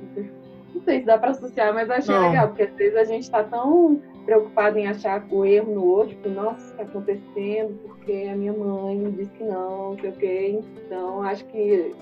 Não 0.74 0.80
sei 0.82 1.00
se 1.00 1.04
dá 1.04 1.18
pra 1.18 1.32
associar, 1.32 1.74
mas 1.74 1.90
achei 1.90 2.14
Não. 2.14 2.22
legal, 2.22 2.48
porque 2.48 2.62
às 2.62 2.72
vezes 2.72 2.96
a 2.96 3.04
gente 3.04 3.30
tá 3.30 3.44
tão 3.44 4.00
preocupado 4.24 4.78
em 4.78 4.86
achar 4.86 5.22
o 5.30 5.44
erro 5.44 5.74
no 5.74 5.84
outro, 5.84 6.14
tipo, 6.14 6.30
nossa, 6.30 6.64
isso 6.64 6.74
tá 6.76 6.82
acontecendo 6.84 7.78
porque 7.82 8.26
a 8.32 8.34
minha 8.34 8.54
mãe 8.54 8.96
me 8.96 9.10
disse 9.10 9.30
que 9.32 9.44
não, 9.44 9.92
o 9.92 9.96
quê. 9.96 10.58
Então, 10.86 11.22
acho 11.22 11.44
que 11.46 11.94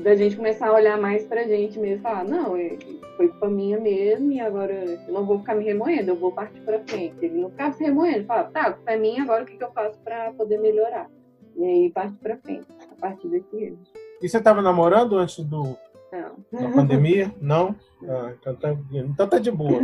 da 0.00 0.14
gente 0.14 0.36
começar 0.36 0.68
a 0.68 0.74
olhar 0.74 0.98
mais 0.98 1.24
pra 1.24 1.44
gente 1.44 1.78
mesmo, 1.78 2.02
falar, 2.02 2.24
não, 2.24 2.54
é- 2.56 2.76
foi 3.16 3.28
culpa 3.28 3.48
minha 3.48 3.78
mesmo, 3.78 4.32
e 4.32 4.40
agora 4.40 4.72
eu 5.06 5.14
não 5.14 5.24
vou 5.24 5.38
ficar 5.38 5.54
me 5.54 5.64
remoendo, 5.64 6.10
eu 6.10 6.16
vou 6.16 6.32
partir 6.32 6.60
pra 6.60 6.78
frente. 6.80 7.14
Ele 7.22 7.40
não 7.40 7.48
ficava 7.48 7.72
se 7.72 7.82
remoendo, 7.82 8.24
falava, 8.26 8.50
tá, 8.50 8.70
culpa 8.72 8.90
é 8.90 8.96
minha, 8.98 9.22
agora 9.22 9.44
o 9.44 9.46
que, 9.46 9.56
que 9.56 9.64
eu 9.64 9.70
faço 9.72 9.98
pra 10.00 10.30
poder 10.32 10.58
melhorar? 10.58 11.08
E 11.56 11.64
aí 11.64 11.90
parte 11.90 12.14
pra 12.22 12.36
frente, 12.36 12.66
a 12.90 13.00
partir 13.00 13.28
desse 13.28 13.56
erro. 13.56 13.78
E 14.20 14.28
você 14.28 14.40
tava 14.40 14.62
namorando 14.62 15.18
antes 15.18 15.44
do, 15.44 15.76
Não. 16.12 16.60
da 16.60 16.68
pandemia? 16.70 17.32
Não? 17.40 17.74
Ah, 18.08 18.32
então, 18.38 18.54
tá, 18.56 18.76
então 18.92 19.28
tá 19.28 19.38
de 19.38 19.50
boa. 19.50 19.80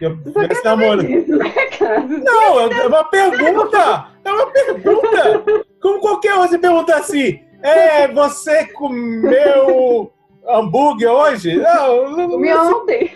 Eu, 0.00 0.18
esse 0.50 0.64
namoro. 0.64 1.04
Isso, 1.04 1.36
né? 1.36 1.52
Não, 2.24 2.60
é 2.60 2.86
uma 2.86 3.04
pergunta! 3.04 4.08
É 4.24 4.32
uma 4.32 4.46
pergunta! 4.46 5.66
Como 5.80 6.00
qualquer 6.00 6.34
um, 6.34 6.42
você 6.42 6.58
pergunta 6.58 6.96
assim: 6.96 7.40
é, 7.62 8.08
você 8.08 8.66
comeu 8.66 10.12
hambúrguer 10.46 11.10
hoje? 11.10 11.56
Não, 11.56 12.10
não, 12.10 12.38
não. 12.38 12.80
ontem. 12.80 13.10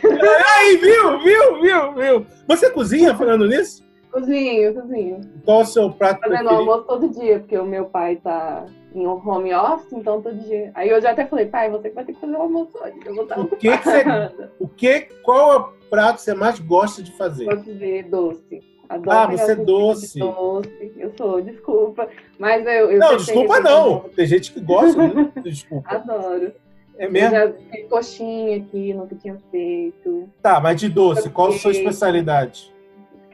Aí, 0.57 0.77
viu, 0.77 1.19
viu, 1.21 1.61
viu, 1.61 1.95
viu? 1.95 2.27
Você 2.49 2.71
cozinha 2.71 3.15
falando 3.15 3.47
nisso? 3.47 3.86
Cozinho, 4.21 4.75
cozinho. 4.75 5.21
Qual 5.45 5.61
o 5.61 5.65
seu 5.67 5.91
prato 5.91 6.21
Fazendo 6.21 6.39
preferido? 6.39 6.59
almoço 6.71 6.83
todo 6.87 7.09
dia, 7.11 7.39
porque 7.41 7.59
o 7.59 7.67
meu 7.67 7.85
pai 7.85 8.17
tá 8.17 8.65
em 8.95 9.07
home 9.07 9.53
office, 9.55 9.93
então 9.93 10.23
todo 10.23 10.35
dia. 10.39 10.71
Aí 10.75 10.89
eu 10.89 11.01
já 11.03 11.11
até 11.11 11.27
falei, 11.27 11.47
pai, 11.47 11.71
você 11.71 11.91
que 11.91 11.95
vai 11.95 12.05
ter 12.05 12.15
que 12.15 12.21
fazer 12.21 12.33
o 12.35 12.41
almoço 12.41 12.71
hoje. 12.83 12.95
Eu 13.05 13.15
vou 13.15 13.25
estar 13.25 13.39
O 13.41 13.47
que 13.49 13.77
que 13.77 13.85
você-. 13.85 14.05
O 14.59 14.69
que, 14.69 15.01
qual 15.23 15.53
é 15.53 15.57
o 15.59 15.69
prato 15.91 16.15
que 16.17 16.23
você 16.23 16.35
mais 16.35 16.59
gosta 16.59 17.03
de 17.03 17.13
fazer? 17.13 17.45
Gosto 17.45 17.75
de 17.75 18.03
doce. 18.05 18.63
Adoro 18.89 19.19
Ah, 19.19 19.27
você 19.27 19.53
é 19.53 19.55
os 19.57 19.67
doce. 19.67 20.19
doce. 20.19 20.93
Eu 20.97 21.13
sou, 21.17 21.43
desculpa. 21.43 22.09
Mas 22.39 22.65
eu. 22.65 22.91
eu 22.93 22.99
Não, 22.99 23.17
desculpa 23.17 23.61
não. 23.61 24.01
Tem 24.15 24.25
gente 24.27 24.53
que 24.53 24.61
gosta 24.61 25.09
de 25.09 25.41
desculpa. 25.51 25.89
Adoro. 25.95 26.53
É 26.99 27.05
Eu 27.07 27.13
mesmo? 27.13 27.31
já 27.33 27.53
fiz 27.53 27.89
coxinha 27.91 28.57
aqui, 28.57 28.95
nunca 28.95 29.15
tinha 29.17 29.37
feito. 29.51 30.27
Tá, 30.41 30.59
mas 30.61 30.81
de 30.81 30.89
doce, 30.89 31.29
qual 31.29 31.49
a 31.49 31.53
sua 31.53 31.73
especialidade? 31.73 32.75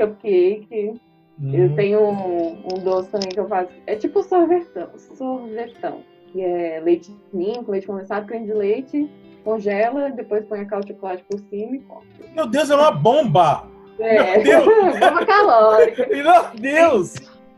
Cupcake. 0.07 1.01
Hum. 1.41 1.55
Eu 1.55 1.75
tenho 1.75 2.01
um, 2.01 2.59
um 2.75 2.79
doce 2.85 3.11
também 3.11 3.29
que 3.31 3.41
eu 3.41 3.49
faço. 3.49 3.71
É 3.87 3.97
tipo 3.97 4.23
sorvetão. 4.23 4.88
Sorvetão. 5.17 6.01
Que 6.33 6.43
é 6.43 6.81
leite 6.83 7.15
ninho 7.33 7.62
com 7.65 7.73
leite 7.73 7.87
condensado, 7.87 8.27
creme 8.27 8.47
de 8.47 8.55
leite, 8.55 9.11
congela, 9.45 10.11
depois 10.11 10.45
põe 10.47 10.61
a 10.61 10.65
calda 10.65 10.87
de 10.87 10.93
chocolate 10.95 11.25
por 11.29 11.38
cima 11.41 11.77
e 11.77 11.81
come. 11.81 12.07
Meu 12.35 12.47
Deus, 12.47 12.71
é 12.71 12.75
uma 12.75 12.91
bomba! 12.91 13.65
É, 13.99 14.38
Meu 14.38 14.65
Deus! 14.65 14.99
bomba 14.99 15.27
calórica. 15.27 16.07
Meu 16.11 16.43
Deus! 16.59 17.15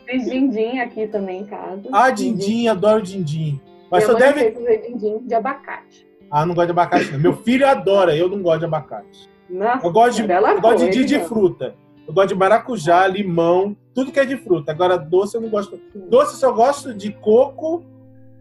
Fiz 0.07 0.25
dindim 0.29 0.81
aqui 0.81 1.07
também 1.07 1.43
em 1.43 1.47
casa. 1.47 1.83
Ah, 1.93 2.11
dindim, 2.11 2.67
adoro 2.69 3.01
dindim. 3.01 3.61
Mas 3.91 4.05
Minha 4.05 4.13
só 4.13 4.19
deve. 4.19 4.51
fazer 4.53 4.79
dindim 4.89 5.19
de 5.19 5.35
abacate. 5.35 6.07
Ah, 6.31 6.45
não 6.45 6.55
gosto 6.55 6.67
de 6.67 6.73
abacate. 6.73 7.13
Meu 7.17 7.33
filho 7.37 7.67
adora, 7.67 8.17
eu 8.17 8.29
não 8.29 8.43
gosto 8.43 8.59
de 8.61 8.65
abacate. 8.65 9.31
Nossa, 9.49 9.87
Eu 9.87 9.93
gosto 9.93 10.23
de, 10.23 10.33
ela 10.33 10.53
eu 10.53 10.61
gosto 10.61 10.91
de, 10.91 11.05
de, 11.05 11.19
não. 11.19 11.25
fruta. 11.27 11.75
Eu 12.07 12.13
gosto 12.13 12.29
de 12.29 12.35
maracujá, 12.35 13.07
limão, 13.07 13.77
tudo 13.95 14.13
que 14.13 14.21
é 14.21 14.25
de 14.25 14.37
fruta. 14.37 14.73
Agora, 14.73 14.97
doce 14.99 15.37
eu 15.37 15.41
não 15.41 15.49
gosto. 15.49 15.81
Doce 16.09 16.35
eu 16.35 16.39
só 16.39 16.53
gosto 16.53 16.93
de 16.95 17.11
coco 17.13 17.83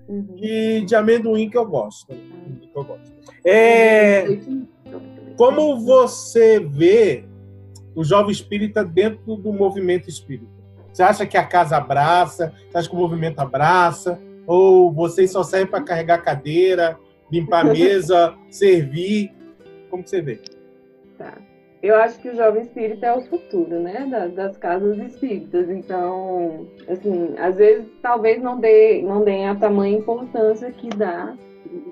Uhum. 0.06 0.36
e 0.38 0.82
de 0.82 0.96
amendoim 0.96 1.50
que 1.50 1.58
eu 1.58 1.66
gosto. 1.66 2.08
Que 2.08 2.70
eu 2.76 2.84
gosto. 2.84 3.10
É, 3.46 4.26
como 5.38 5.80
você 5.80 6.60
vê 6.60 7.24
o 7.96 8.04
jovem 8.04 8.32
espírita 8.32 8.84
dentro 8.84 9.38
do 9.38 9.54
movimento 9.54 10.10
espírita? 10.10 10.52
Você 10.92 11.02
acha 11.02 11.26
que 11.26 11.38
a 11.38 11.46
casa 11.46 11.78
abraça? 11.78 12.54
Você 12.70 12.78
acha 12.78 12.90
que 12.90 12.96
o 12.96 13.00
movimento 13.00 13.40
abraça? 13.40 14.20
Ou 14.46 14.92
vocês 14.92 15.32
só 15.32 15.42
servem 15.42 15.68
para 15.68 15.82
carregar 15.82 16.22
cadeira, 16.22 17.00
limpar 17.32 17.66
a 17.66 17.70
mesa, 17.74 18.36
servir? 18.52 19.32
Como 19.90 20.06
você 20.06 20.22
vê? 20.22 20.42
Tá. 21.18 21.38
Eu 21.84 21.96
acho 21.98 22.18
que 22.20 22.30
o 22.30 22.36
jovem 22.36 22.62
espírita 22.62 23.08
é 23.08 23.14
o 23.14 23.22
futuro, 23.26 23.78
né? 23.80 24.08
da- 24.10 24.28
Das, 24.28 24.58
casas 24.58 24.98
espíritas. 25.00 25.70
Então, 25.70 26.66
assim, 26.88 27.36
às 27.38 27.58
vezes 27.58 27.86
talvez 28.02 28.42
não 28.42 28.58
dê, 28.58 29.02
não 29.02 29.24
deem 29.24 29.50
a 29.50 29.56
tamanha 29.56 29.98
importância 29.98 30.72
que 30.72 30.88
dá 30.88 31.36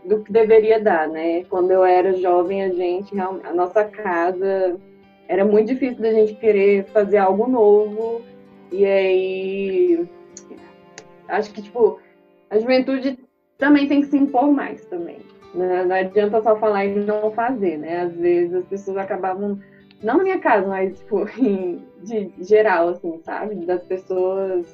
do 0.05 0.21
que 0.23 0.31
deveria 0.31 0.79
dar, 0.79 1.09
né? 1.09 1.43
Quando 1.45 1.71
eu 1.71 1.83
era 1.83 2.13
jovem, 2.13 2.63
a 2.63 2.69
gente, 2.69 3.19
a 3.19 3.53
nossa 3.53 3.83
casa 3.83 4.79
era 5.27 5.43
muito 5.43 5.67
difícil 5.67 6.01
da 6.01 6.11
gente 6.11 6.35
querer 6.35 6.85
fazer 6.85 7.17
algo 7.17 7.47
novo. 7.47 8.21
E 8.71 8.85
aí, 8.85 10.05
acho 11.27 11.51
que, 11.51 11.61
tipo, 11.61 11.99
a 12.49 12.57
juventude 12.57 13.19
também 13.57 13.87
tem 13.87 14.01
que 14.01 14.07
se 14.07 14.17
impor 14.17 14.51
mais 14.51 14.85
também. 14.85 15.17
Né? 15.53 15.83
Não 15.83 15.95
adianta 15.95 16.41
só 16.41 16.55
falar 16.57 16.85
e 16.85 16.95
não 16.95 17.31
fazer, 17.31 17.77
né? 17.77 18.01
Às 18.01 18.13
vezes 18.15 18.53
as 18.55 18.65
pessoas 18.65 18.97
acabavam, 18.97 19.59
não 20.03 20.17
na 20.17 20.23
minha 20.23 20.39
casa, 20.39 20.67
mas 20.67 20.97
tipo, 20.99 21.27
em- 21.39 21.81
de 22.03 22.31
geral, 22.39 22.89
assim, 22.89 23.19
sabe? 23.23 23.55
Das 23.65 23.83
pessoas 23.83 24.65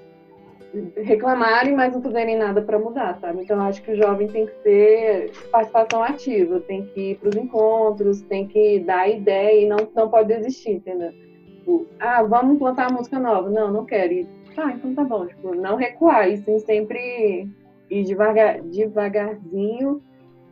reclamarem, 0.98 1.76
mas 1.76 1.94
não 1.94 2.02
fazerem 2.02 2.38
nada 2.38 2.62
para 2.62 2.78
mudar, 2.78 3.18
sabe? 3.20 3.44
Então 3.44 3.60
acho 3.62 3.82
que 3.82 3.92
o 3.92 3.96
jovem 3.96 4.28
tem 4.28 4.46
que 4.46 4.54
ser 4.62 5.32
participação 5.52 6.04
ativa, 6.04 6.60
tem 6.62 6.86
que 6.88 7.12
ir 7.12 7.16
para 7.18 7.30
os 7.30 7.36
encontros, 7.36 8.22
tem 8.24 8.48
que 8.48 8.80
dar 8.80 9.10
ideia 9.10 9.64
e 9.64 9.68
não, 9.68 9.78
não 9.96 10.10
pode 10.10 10.28
desistir, 10.28 10.72
entendeu? 10.72 11.12
Tipo, 11.12 11.88
ah, 12.00 12.22
vamos 12.24 12.56
implantar 12.56 12.90
uma 12.90 12.98
música 12.98 13.20
nova. 13.20 13.50
Não, 13.50 13.72
não 13.72 13.86
quero. 13.86 14.14
E, 14.14 14.28
tá, 14.56 14.72
então 14.72 14.94
tá 14.94 15.04
bom. 15.04 15.26
Tipo, 15.26 15.56
não 15.56 15.76
recuar, 15.76 16.30
e 16.30 16.38
sim 16.38 16.60
sempre 16.60 17.48
ir 17.90 18.04
devagar, 18.04 18.62
devagarzinho 18.62 20.02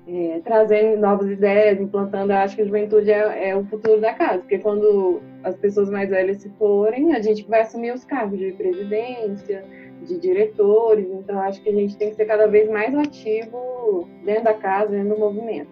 é, 0.08 0.40
trazendo 0.44 1.00
novas 1.00 1.30
ideias, 1.30 1.80
implantando. 1.80 2.32
Eu 2.32 2.38
acho 2.38 2.56
que 2.56 2.62
a 2.62 2.66
juventude 2.66 3.12
é, 3.12 3.50
é 3.50 3.56
o 3.56 3.66
futuro 3.66 4.00
da 4.00 4.14
casa, 4.14 4.40
porque 4.40 4.60
quando 4.60 5.22
as 5.44 5.56
pessoas 5.56 5.90
mais 5.90 6.10
velhas 6.10 6.42
se 6.42 6.50
forem, 6.58 7.14
a 7.14 7.22
gente 7.22 7.44
vai 7.48 7.62
assumir 7.62 7.94
os 7.94 8.04
cargos 8.04 8.38
de 8.38 8.52
presidência, 8.52 9.66
de 10.02 10.20
diretores. 10.20 11.08
Então, 11.10 11.40
acho 11.40 11.62
que 11.62 11.70
a 11.70 11.74
gente 11.74 11.98
tem 11.98 12.10
que 12.10 12.16
ser 12.16 12.26
cada 12.26 12.48
vez 12.48 12.70
mais 12.70 12.94
ativo 12.96 14.08
dentro 14.24 14.44
da 14.46 14.54
casa, 14.54 14.92
dentro 14.92 15.16
do 15.16 15.20
movimento. 15.20 15.70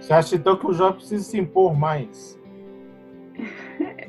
Você 0.00 0.12
acha 0.12 0.36
então 0.36 0.56
que 0.56 0.66
o 0.66 0.72
jovem 0.72 0.96
precisa 0.96 1.24
se 1.24 1.38
impor 1.38 1.76
mais? 1.76 2.38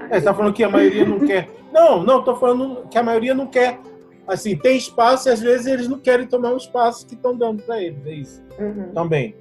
É, 0.00 0.12
você 0.12 0.18
está 0.18 0.32
falando 0.32 0.54
que 0.54 0.64
a 0.64 0.70
maioria 0.70 1.04
não 1.04 1.18
quer. 1.18 1.48
Não, 1.72 2.02
não, 2.02 2.20
estou 2.20 2.36
falando 2.36 2.88
que 2.88 2.96
a 2.96 3.02
maioria 3.02 3.34
não 3.34 3.46
quer. 3.46 3.78
Assim, 4.28 4.56
tem 4.56 4.76
espaço 4.76 5.28
e 5.28 5.32
às 5.32 5.40
vezes 5.40 5.66
eles 5.66 5.88
não 5.88 5.98
querem 5.98 6.26
tomar 6.26 6.52
o 6.52 6.58
espaço 6.58 7.06
que 7.06 7.14
estão 7.14 7.36
dando 7.36 7.62
para 7.62 7.82
eles. 7.82 8.06
É 8.06 8.12
isso. 8.12 8.44
Uhum. 8.58 8.92
Também. 8.92 9.34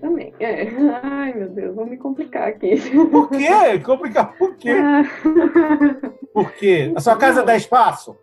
Também. 0.00 0.32
É. 0.40 0.68
Ai, 1.02 1.34
meu 1.34 1.48
Deus, 1.48 1.74
vou 1.74 1.84
me 1.84 1.96
complicar 1.96 2.48
aqui. 2.48 2.76
Por 3.10 3.28
quê? 3.28 3.78
Complicar 3.84 4.34
por 4.38 4.56
quê? 4.56 4.70
Ah. 4.70 5.02
Por 6.32 6.52
quê? 6.52 6.92
A 6.96 7.00
sua 7.00 7.16
casa 7.16 7.42
dá 7.42 7.56
espaço? 7.56 8.16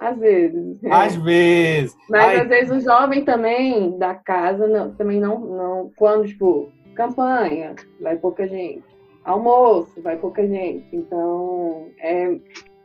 Às 0.00 0.18
vezes. 0.18 0.82
é. 0.82 0.90
Às 0.90 1.16
vezes. 1.16 1.96
Mas 2.08 2.24
Ai, 2.24 2.40
às 2.40 2.48
vezes 2.48 2.70
o 2.76 2.80
jovem 2.80 3.24
também 3.24 3.98
da 3.98 4.14
casa 4.14 4.66
não, 4.66 4.94
também 4.94 5.20
não, 5.20 5.38
não. 5.38 5.90
Quando, 5.96 6.26
tipo, 6.26 6.72
campanha, 6.94 7.74
vai 8.00 8.16
pouca 8.16 8.46
gente. 8.48 8.82
Almoço, 9.24 10.00
vai 10.02 10.16
pouca 10.16 10.46
gente. 10.46 10.88
Então 10.92 11.88
é 12.00 12.36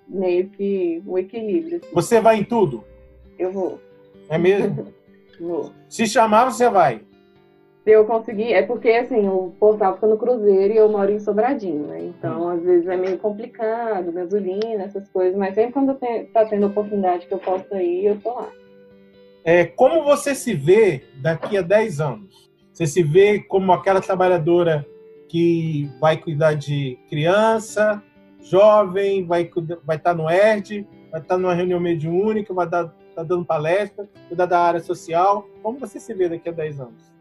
meio 0.09 0.49
que 0.49 1.01
um 1.05 1.17
equilíbrio. 1.17 1.77
assim. 1.77 1.93
Você 1.93 2.19
vai 2.19 2.37
em 2.37 2.43
tudo? 2.43 2.83
Eu 3.37 3.51
vou, 3.51 3.79
É 4.29 4.37
mesmo? 4.37 4.87
vou. 5.39 5.71
Se 5.89 6.07
chamar, 6.07 6.45
você 6.45 6.69
vai. 6.69 7.01
Se 7.83 7.91
eu 7.91 8.05
conseguir, 8.05 8.51
é 8.51 8.63
porque 8.63 8.89
assim, 8.89 9.29
o 9.29 9.53
portal 9.57 9.95
fica 9.95 10.07
no 10.07 10.17
Cruzeiro 10.17 10.73
e 10.73 10.77
eu 10.77 10.89
moro 10.89 11.09
em 11.09 11.19
Sobradinho, 11.19 11.87
né? 11.87 12.01
Então, 12.03 12.49
às 12.49 12.61
vezes 12.61 12.85
é 12.85 12.97
meio 12.97 13.17
complicado, 13.17 14.11
gasolina, 14.11 14.83
essas 14.83 15.07
coisas, 15.09 15.37
mas 15.37 15.55
sempre 15.55 15.71
quando 15.71 15.93
tem, 15.95 16.25
tá 16.25 16.45
tendo 16.45 16.67
oportunidade 16.67 17.27
que 17.27 17.33
eu 17.33 17.37
posso 17.37 17.73
ir, 17.75 18.05
eu 18.07 18.19
tô 18.19 18.33
lá. 18.33 18.49
É, 19.45 19.63
como 19.63 20.03
você 20.03 20.35
se 20.35 20.53
vê 20.53 21.03
daqui 21.21 21.57
a 21.57 21.61
10 21.61 22.01
anos? 22.01 22.51
Você 22.73 22.85
se 22.85 23.01
vê 23.01 23.39
como 23.39 23.71
aquela 23.71 24.01
trabalhadora 24.01 24.85
que 25.29 25.89
vai 25.99 26.17
cuidar 26.17 26.55
de 26.55 26.99
criança, 27.09 28.03
jovem, 28.49 29.25
vai 29.25 29.45
cuida- 29.45 29.79
vai 29.83 29.97
estar 29.97 30.13
no 30.13 30.29
ERD, 30.29 30.85
vai 31.11 31.21
estar 31.21 31.37
numa 31.37 31.53
reunião 31.53 31.79
mediúnica, 31.79 32.53
vai 32.53 32.65
estar 32.65 32.93
tá 33.15 33.23
dando 33.23 33.45
palestra, 33.45 34.07
cuidar 34.27 34.45
da 34.45 34.59
área 34.59 34.79
social. 34.79 35.47
Como 35.61 35.79
você 35.79 35.99
se 35.99 36.13
vê 36.13 36.29
daqui 36.29 36.49
a 36.49 36.51
10 36.51 36.79
anos? 36.79 37.17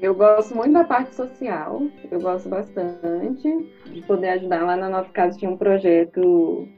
Eu 0.00 0.14
gosto 0.14 0.54
muito 0.54 0.72
da 0.72 0.84
parte 0.84 1.12
social, 1.14 1.82
eu 2.08 2.20
gosto 2.20 2.48
bastante 2.48 3.68
de 3.86 4.00
poder 4.02 4.28
ajudar. 4.30 4.64
Lá 4.64 4.76
na 4.76 4.88
nossa 4.88 5.10
casa 5.10 5.36
tinha 5.36 5.50
um 5.50 5.56
projeto 5.56 6.68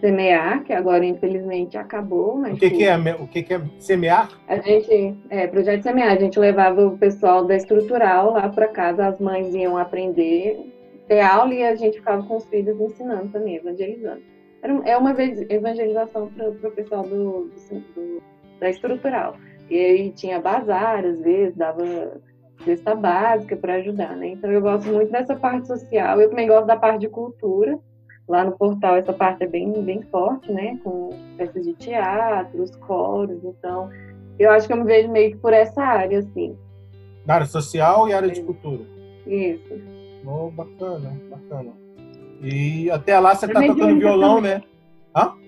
Semear, 0.00 0.62
que 0.64 0.72
agora 0.72 1.04
infelizmente 1.04 1.78
acabou, 1.78 2.36
mas 2.36 2.54
O 2.54 2.56
que, 2.58 2.68
que 2.70 2.84
é 2.84 2.96
o 2.96 3.26
que, 3.28 3.42
que 3.42 3.54
é 3.54 3.60
semear? 3.78 4.28
a 4.46 4.56
gente, 4.56 5.16
é, 5.30 5.46
projeto 5.46 5.84
Semear, 5.84 6.12
a 6.12 6.20
gente 6.20 6.38
levava 6.38 6.84
o 6.86 6.98
pessoal 6.98 7.44
da 7.44 7.56
estrutural 7.56 8.32
lá 8.32 8.48
para 8.48 8.68
casa, 8.68 9.06
as 9.06 9.18
mães 9.18 9.54
iam 9.54 9.78
aprender, 9.78 10.75
ter 11.08 11.20
aula 11.20 11.54
e 11.54 11.62
a 11.64 11.74
gente 11.74 11.98
ficava 11.98 12.22
com 12.22 12.36
os 12.36 12.44
filhos 12.46 12.80
ensinando 12.80 13.28
também, 13.32 13.56
evangelizando. 13.56 14.22
Era, 14.62 14.72
é 14.88 14.96
uma 14.96 15.14
evangelização 15.50 16.28
para 16.28 16.48
o 16.50 16.72
pessoal 16.72 17.02
do, 17.02 17.50
do- 17.70 17.80
do- 17.94 18.22
da 18.60 18.70
estrutural. 18.70 19.36
E 19.70 19.76
aí 19.78 20.10
tinha 20.12 20.40
bazar, 20.40 21.04
às 21.04 21.20
vezes, 21.20 21.54
dava 21.56 21.82
cesta 22.64 22.94
básica 22.94 23.56
para 23.56 23.74
ajudar, 23.74 24.16
né? 24.16 24.28
Então 24.28 24.50
eu 24.50 24.60
gosto 24.60 24.88
muito 24.88 25.10
dessa 25.12 25.36
parte 25.36 25.66
social. 25.66 26.20
Eu 26.20 26.30
também 26.30 26.48
gosto 26.48 26.66
da 26.66 26.76
parte 26.76 27.00
de 27.00 27.08
cultura. 27.08 27.78
Lá 28.28 28.44
no 28.44 28.52
portal 28.58 28.96
essa 28.96 29.12
parte 29.12 29.44
é 29.44 29.46
bem, 29.46 29.70
bem 29.84 30.02
forte, 30.02 30.50
né? 30.50 30.78
Com 30.82 31.10
peças 31.36 31.64
de 31.64 31.74
teatro, 31.74 32.62
os 32.62 32.74
coros. 32.76 33.44
Então 33.44 33.88
eu 34.38 34.50
acho 34.50 34.66
que 34.66 34.72
eu 34.72 34.76
me 34.78 34.84
vejo 34.84 35.10
meio 35.10 35.32
que 35.32 35.36
por 35.38 35.52
essa 35.52 35.80
área, 35.82 36.18
assim. 36.20 36.56
Na 37.24 37.34
área 37.34 37.46
social 37.46 38.08
e 38.08 38.12
área 38.14 38.28
de 38.30 38.40
É. 38.40 38.42
cultura. 38.44 38.82
Isso. 39.26 39.74
Oh, 40.26 40.50
bacana, 40.50 41.16
bacana. 41.30 41.72
E 42.42 42.90
até 42.90 43.18
lá 43.18 43.34
você 43.34 43.46
Na 43.46 43.54
tá 43.54 43.62
tocando 43.66 43.98
violão, 43.98 44.36
também. 44.36 44.54
né? 44.54 44.62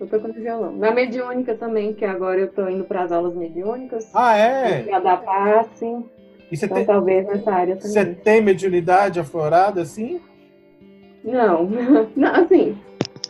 Eu 0.01 0.07
tô 0.07 0.19
com 0.19 0.33
violão. 0.33 0.73
Na 0.77 0.91
mediúnica 0.93 1.55
também, 1.55 1.93
que 1.93 2.05
agora 2.05 2.41
eu 2.41 2.49
tô 2.49 2.67
indo 2.69 2.85
para 2.85 3.03
as 3.03 3.13
aulas 3.13 3.35
mediúnicas. 3.35 4.11
Ah, 4.15 4.35
é? 4.37 4.83
Para 4.85 4.99
dar 5.01 5.17
passe. 5.19 5.85
E 6.51 6.57
você 6.57 6.65
Então 6.65 6.77
tem, 6.79 6.87
talvez 6.87 7.27
nessa 7.27 7.53
área 7.53 7.79
você 7.79 8.01
também. 8.01 8.15
tem 8.23 8.41
mediunidade 8.41 9.21
aflorada 9.21 9.83
assim? 9.83 10.21
Não, 11.23 11.69
não, 12.17 12.35
assim, 12.37 12.79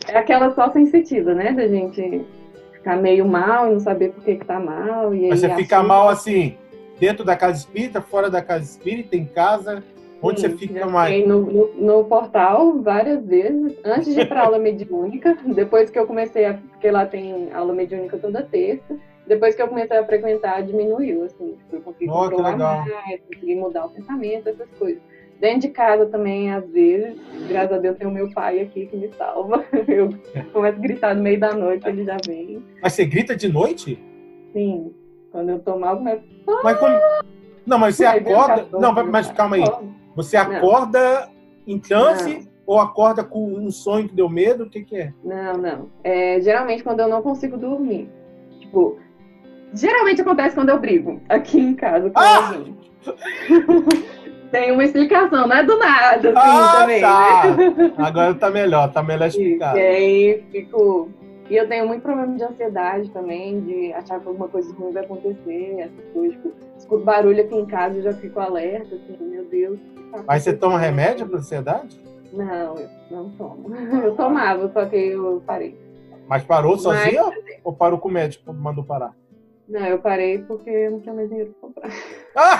é 0.07 0.17
aquela 0.17 0.53
só 0.55 0.71
sensitiva, 0.71 1.33
né? 1.33 1.51
Da 1.51 1.67
gente 1.67 2.25
ficar 2.71 2.95
meio 2.95 3.27
mal 3.27 3.67
e 3.67 3.73
não 3.73 3.79
saber 3.81 4.13
por 4.13 4.23
que, 4.23 4.35
que 4.37 4.45
tá 4.45 4.57
mal. 4.59 5.13
E 5.13 5.27
Mas 5.27 5.41
você 5.41 5.53
fica 5.55 5.83
mal 5.83 6.07
assim, 6.07 6.55
dentro 6.97 7.25
da 7.25 7.35
casa 7.35 7.57
espírita, 7.57 7.99
fora 8.01 8.29
da 8.29 8.41
casa 8.41 8.63
espírita, 8.63 9.17
em 9.17 9.25
casa? 9.25 9.83
Onde 10.21 10.41
Sim, 10.41 10.49
você 10.49 10.57
fica 10.57 10.85
mais? 10.85 11.25
No, 11.25 11.41
no, 11.41 11.73
no 11.75 12.05
portal 12.05 12.81
várias 12.81 13.25
vezes, 13.25 13.77
antes 13.85 14.13
de 14.13 14.21
ir 14.21 14.27
para 14.27 14.43
aula 14.45 14.59
mediúnica, 14.59 15.37
depois 15.45 15.89
que 15.89 15.97
eu 15.97 16.05
comecei 16.05 16.45
a. 16.45 16.55
Porque 16.55 16.91
lá 16.91 17.05
tem 17.05 17.51
aula 17.53 17.73
mediúnica 17.73 18.17
toda 18.17 18.43
terça. 18.43 18.97
Depois 19.25 19.55
que 19.55 19.61
eu 19.61 19.67
comecei 19.67 19.95
a 19.95 20.05
frequentar, 20.05 20.63
diminuiu, 20.63 21.23
assim, 21.23 21.55
tipo, 21.55 21.75
eu 21.75 21.81
consegui 21.81 22.09
Oh, 22.09 22.13
controlar 22.13 22.57
mais, 22.57 23.21
consegui 23.27 23.55
mudar 23.55 23.85
o 23.85 23.89
pensamento, 23.89 24.49
essas 24.49 24.67
coisas. 24.71 24.99
Dentro 25.39 25.59
de 25.61 25.69
casa 25.69 26.07
também, 26.07 26.51
às 26.51 26.67
vezes, 26.69 27.15
graças 27.47 27.71
a 27.71 27.77
Deus, 27.77 27.95
tem 27.97 28.07
o 28.07 28.11
meu 28.11 28.29
pai 28.31 28.59
aqui 28.59 28.87
que 28.87 28.97
me 28.97 29.07
salva. 29.13 29.63
Eu 29.87 30.09
começo 30.51 30.77
a 30.77 30.81
gritar 30.81 31.15
no 31.15 31.21
meio 31.21 31.39
da 31.39 31.53
noite, 31.53 31.87
ele 31.87 32.03
já 32.03 32.17
vem. 32.25 32.61
Mas 32.81 32.93
você 32.93 33.05
grita 33.05 33.35
de 33.35 33.47
noite? 33.47 34.03
Sim, 34.51 34.91
quando 35.31 35.49
eu 35.49 35.59
tô 35.59 35.77
mal, 35.77 35.97
começo 35.97 36.23
Mas 36.63 36.77
como... 36.79 36.95
Não, 37.65 37.77
mas 37.77 37.95
você 37.95 38.05
Aí 38.05 38.19
acorda. 38.19 38.67
Não, 38.79 38.91
mas 38.91 39.31
calma 39.31 39.57
aí. 39.57 39.63
Você 40.19 40.35
acorda 40.35 41.29
em 41.65 41.79
transe 41.79 42.49
ou 42.65 42.77
acorda 42.77 43.23
com 43.23 43.53
um 43.53 43.71
sonho 43.71 44.09
que 44.09 44.13
deu 44.13 44.27
medo? 44.27 44.65
O 44.65 44.69
que, 44.69 44.83
que 44.83 44.97
é? 44.97 45.13
Não, 45.23 45.53
não. 45.53 45.89
É, 46.03 46.41
geralmente 46.41 46.83
quando 46.83 46.99
eu 46.99 47.07
não 47.07 47.21
consigo 47.21 47.55
dormir. 47.57 48.09
Tipo, 48.59 48.99
geralmente 49.73 50.19
acontece 50.19 50.55
quando 50.55 50.69
eu 50.69 50.77
brigo 50.77 51.21
aqui 51.29 51.57
em 51.57 51.73
casa 51.73 52.11
Ah! 52.15 52.51
Tem 54.51 54.71
uma 54.73 54.83
explicação, 54.83 55.47
não 55.47 55.55
é 55.55 55.63
do 55.63 55.77
nada, 55.77 56.29
assim, 56.31 56.37
ah, 56.37 56.75
também, 56.79 57.01
tá. 57.01 57.55
né? 57.55 57.93
Agora 57.97 58.33
tá 58.33 58.49
melhor, 58.49 58.91
tá 58.91 59.03
melhor 59.03 59.27
explicado. 59.29 59.77
E 59.77 59.81
aí 59.81 60.43
fico. 60.51 61.09
E 61.49 61.55
eu 61.55 61.67
tenho 61.67 61.87
muito 61.87 62.01
problema 62.01 62.35
de 62.35 62.43
ansiedade 62.43 63.09
também, 63.11 63.61
de 63.61 63.93
achar 63.93 64.19
que 64.19 64.27
alguma 64.27 64.47
coisa 64.47 64.73
ruim 64.73 64.91
vai 64.91 65.05
acontecer, 65.05 65.75
essas 65.79 66.13
coisas. 66.13 66.35
Tipo, 66.35 66.51
escuto 66.77 67.05
barulho 67.05 67.41
aqui 67.41 67.55
em 67.55 67.65
casa 67.67 67.99
e 67.99 68.01
já 68.01 68.11
fico 68.13 68.39
alerta, 68.39 68.95
assim, 68.95 69.17
meu 69.23 69.45
Deus. 69.45 69.79
Mas 70.25 70.43
você 70.43 70.53
toma 70.53 70.79
remédio 70.79 71.27
para 71.27 71.39
ansiedade? 71.39 71.99
Não, 72.33 72.75
eu 72.77 72.89
não 73.09 73.29
tomo. 73.31 73.69
Eu 74.03 74.15
tomava, 74.15 74.69
só 74.71 74.85
que 74.85 74.95
eu 74.95 75.41
parei. 75.45 75.77
Mas 76.27 76.43
parou 76.43 76.73
Mas- 76.73 76.81
sozinho 76.81 77.31
ou 77.63 77.73
parou 77.73 77.99
com 77.99 78.07
o 78.07 78.11
médico 78.11 78.53
mandou 78.53 78.83
parar? 78.83 79.15
Não, 79.67 79.85
eu 79.85 79.99
parei 79.99 80.39
porque 80.39 80.69
eu 80.69 80.91
não 80.91 80.99
tinha 80.99 81.13
mais 81.13 81.29
dinheiro 81.29 81.53
pra 81.59 81.69
comprar. 81.69 81.91
Ah! 82.35 82.59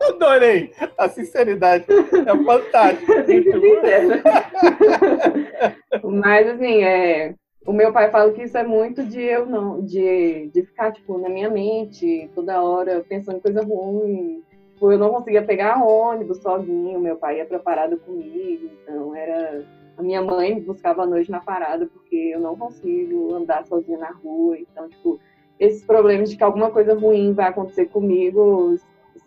Adorei! 0.08 0.72
A 0.98 1.08
sinceridade 1.08 1.84
é 1.88 2.44
fantástica. 2.44 3.24
Mas 6.04 6.48
assim, 6.48 6.82
é, 6.82 7.34
o 7.66 7.72
meu 7.72 7.92
pai 7.92 8.10
fala 8.10 8.32
que 8.32 8.42
isso 8.42 8.58
é 8.58 8.64
muito 8.64 9.04
de 9.04 9.20
eu 9.22 9.46
não, 9.46 9.80
de, 9.82 10.50
de 10.52 10.62
ficar, 10.62 10.92
tipo, 10.92 11.16
na 11.18 11.28
minha 11.28 11.48
mente, 11.48 12.30
toda 12.34 12.60
hora, 12.62 13.04
pensando 13.08 13.38
em 13.38 13.40
coisa 13.40 13.62
ruim. 13.62 14.42
Tipo, 14.82 14.90
eu 14.90 14.98
não 14.98 15.10
conseguia 15.10 15.44
pegar 15.44 15.80
ônibus 15.80 16.38
sozinho, 16.38 16.98
meu 16.98 17.14
pai 17.14 17.38
ia 17.38 17.46
pra 17.46 17.60
parada 17.60 17.96
comigo, 17.96 18.68
então 18.82 19.14
era. 19.14 19.64
A 19.96 20.02
minha 20.02 20.20
mãe 20.20 20.56
me 20.56 20.60
buscava 20.60 21.04
à 21.04 21.06
noite 21.06 21.30
na 21.30 21.38
parada, 21.38 21.86
porque 21.86 22.32
eu 22.34 22.40
não 22.40 22.56
consigo 22.56 23.32
andar 23.32 23.64
sozinha 23.64 23.98
na 23.98 24.10
rua. 24.10 24.58
Então, 24.58 24.88
tipo, 24.88 25.20
esses 25.60 25.84
problemas 25.84 26.30
de 26.30 26.36
que 26.36 26.42
alguma 26.42 26.68
coisa 26.72 26.98
ruim 26.98 27.32
vai 27.32 27.46
acontecer 27.46 27.86
comigo 27.90 28.74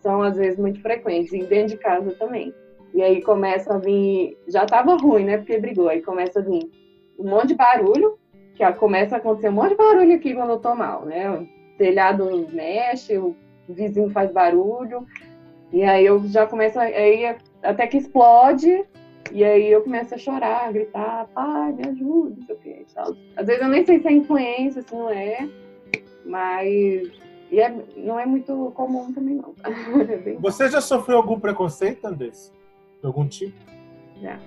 são 0.01 0.21
às 0.21 0.35
vezes 0.35 0.59
muito 0.59 0.81
frequentes, 0.81 1.31
e 1.31 1.45
dentro 1.45 1.77
de 1.77 1.77
casa 1.77 2.11
também. 2.19 2.53
E 2.93 3.01
aí 3.01 3.21
começa 3.21 3.75
a 3.75 3.77
vir. 3.77 4.37
Já 4.49 4.65
tava 4.65 4.97
ruim, 4.97 5.23
né? 5.23 5.37
Porque 5.37 5.57
brigou. 5.57 5.87
Aí 5.87 6.01
começa 6.01 6.39
a 6.39 6.43
vir 6.43 6.69
um 7.17 7.29
monte 7.29 7.47
de 7.47 7.55
barulho, 7.55 8.19
que 8.55 8.73
começa 8.73 9.15
a 9.15 9.19
acontecer 9.19 9.47
um 9.47 9.53
monte 9.53 9.69
de 9.69 9.77
barulho 9.77 10.15
aqui 10.15 10.33
quando 10.33 10.49
eu 10.49 10.59
tô 10.59 10.75
mal, 10.75 11.05
né? 11.05 11.31
O 11.31 11.47
telhado 11.77 12.45
mexe, 12.51 13.17
o 13.17 13.33
vizinho 13.69 14.09
faz 14.09 14.29
barulho. 14.33 15.05
E 15.75 15.83
aí 15.83 16.05
eu 16.05 16.25
já 16.27 16.47
começo. 16.47 16.79
a- 16.79 16.83
Aí 16.83 17.35
até 17.61 17.85
que 17.85 17.97
explode. 17.97 18.85
E 19.31 19.43
aí 19.43 19.69
eu 19.69 19.81
começo 19.83 20.15
a 20.15 20.17
chorar, 20.17 20.69
a 20.69 20.71
gritar, 20.71 21.27
pai, 21.33 21.73
me 21.73 21.85
ajuda, 21.89 22.35
não 22.37 22.45
sei 22.45 22.55
o 22.55 22.59
que. 22.59 22.85
tal. 22.95 23.13
Às 23.35 23.45
vezes 23.45 23.61
eu 23.61 23.67
nem 23.67 23.85
sei 23.85 23.99
se 23.99 24.07
é 24.07 24.11
influência, 24.13 24.81
se 24.81 24.95
não 24.95 25.09
é. 25.09 25.49
Mas. 26.25 27.11
E 27.51 27.59
é, 27.59 27.69
não 27.97 28.17
é 28.19 28.25
muito 28.25 28.71
comum 28.73 29.11
também, 29.11 29.35
não. 29.35 29.53
É 30.09 30.33
Você 30.39 30.69
já 30.69 30.79
sofreu 30.79 31.17
algum 31.17 31.37
preconceito, 31.39 32.05
Andrés? 32.05 32.53
De 33.01 33.05
algum 33.07 33.27
tipo? 33.27 33.57
Já. 34.21 34.39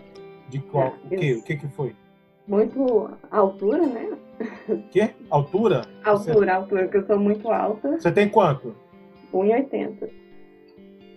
De 0.49 0.59
qual? 0.61 0.95
Já, 1.11 1.17
O 1.17 1.21
quê? 1.21 1.33
O 1.35 1.43
que 1.43 1.57
que 1.57 1.69
foi? 1.69 1.95
muito 2.47 3.11
altura, 3.31 3.87
né? 3.87 4.09
O 4.71 4.79
quê? 4.91 5.11
Altura? 5.29 5.83
Você, 6.03 6.31
Altura, 6.31 6.55
altura, 6.55 6.83
porque 6.85 6.97
eu 6.97 7.07
sou 7.07 7.19
muito 7.19 7.51
alta, 7.51 8.01
você 8.01 8.11
tem 8.11 8.27
quanto? 8.27 8.75
1,80. 9.35 10.09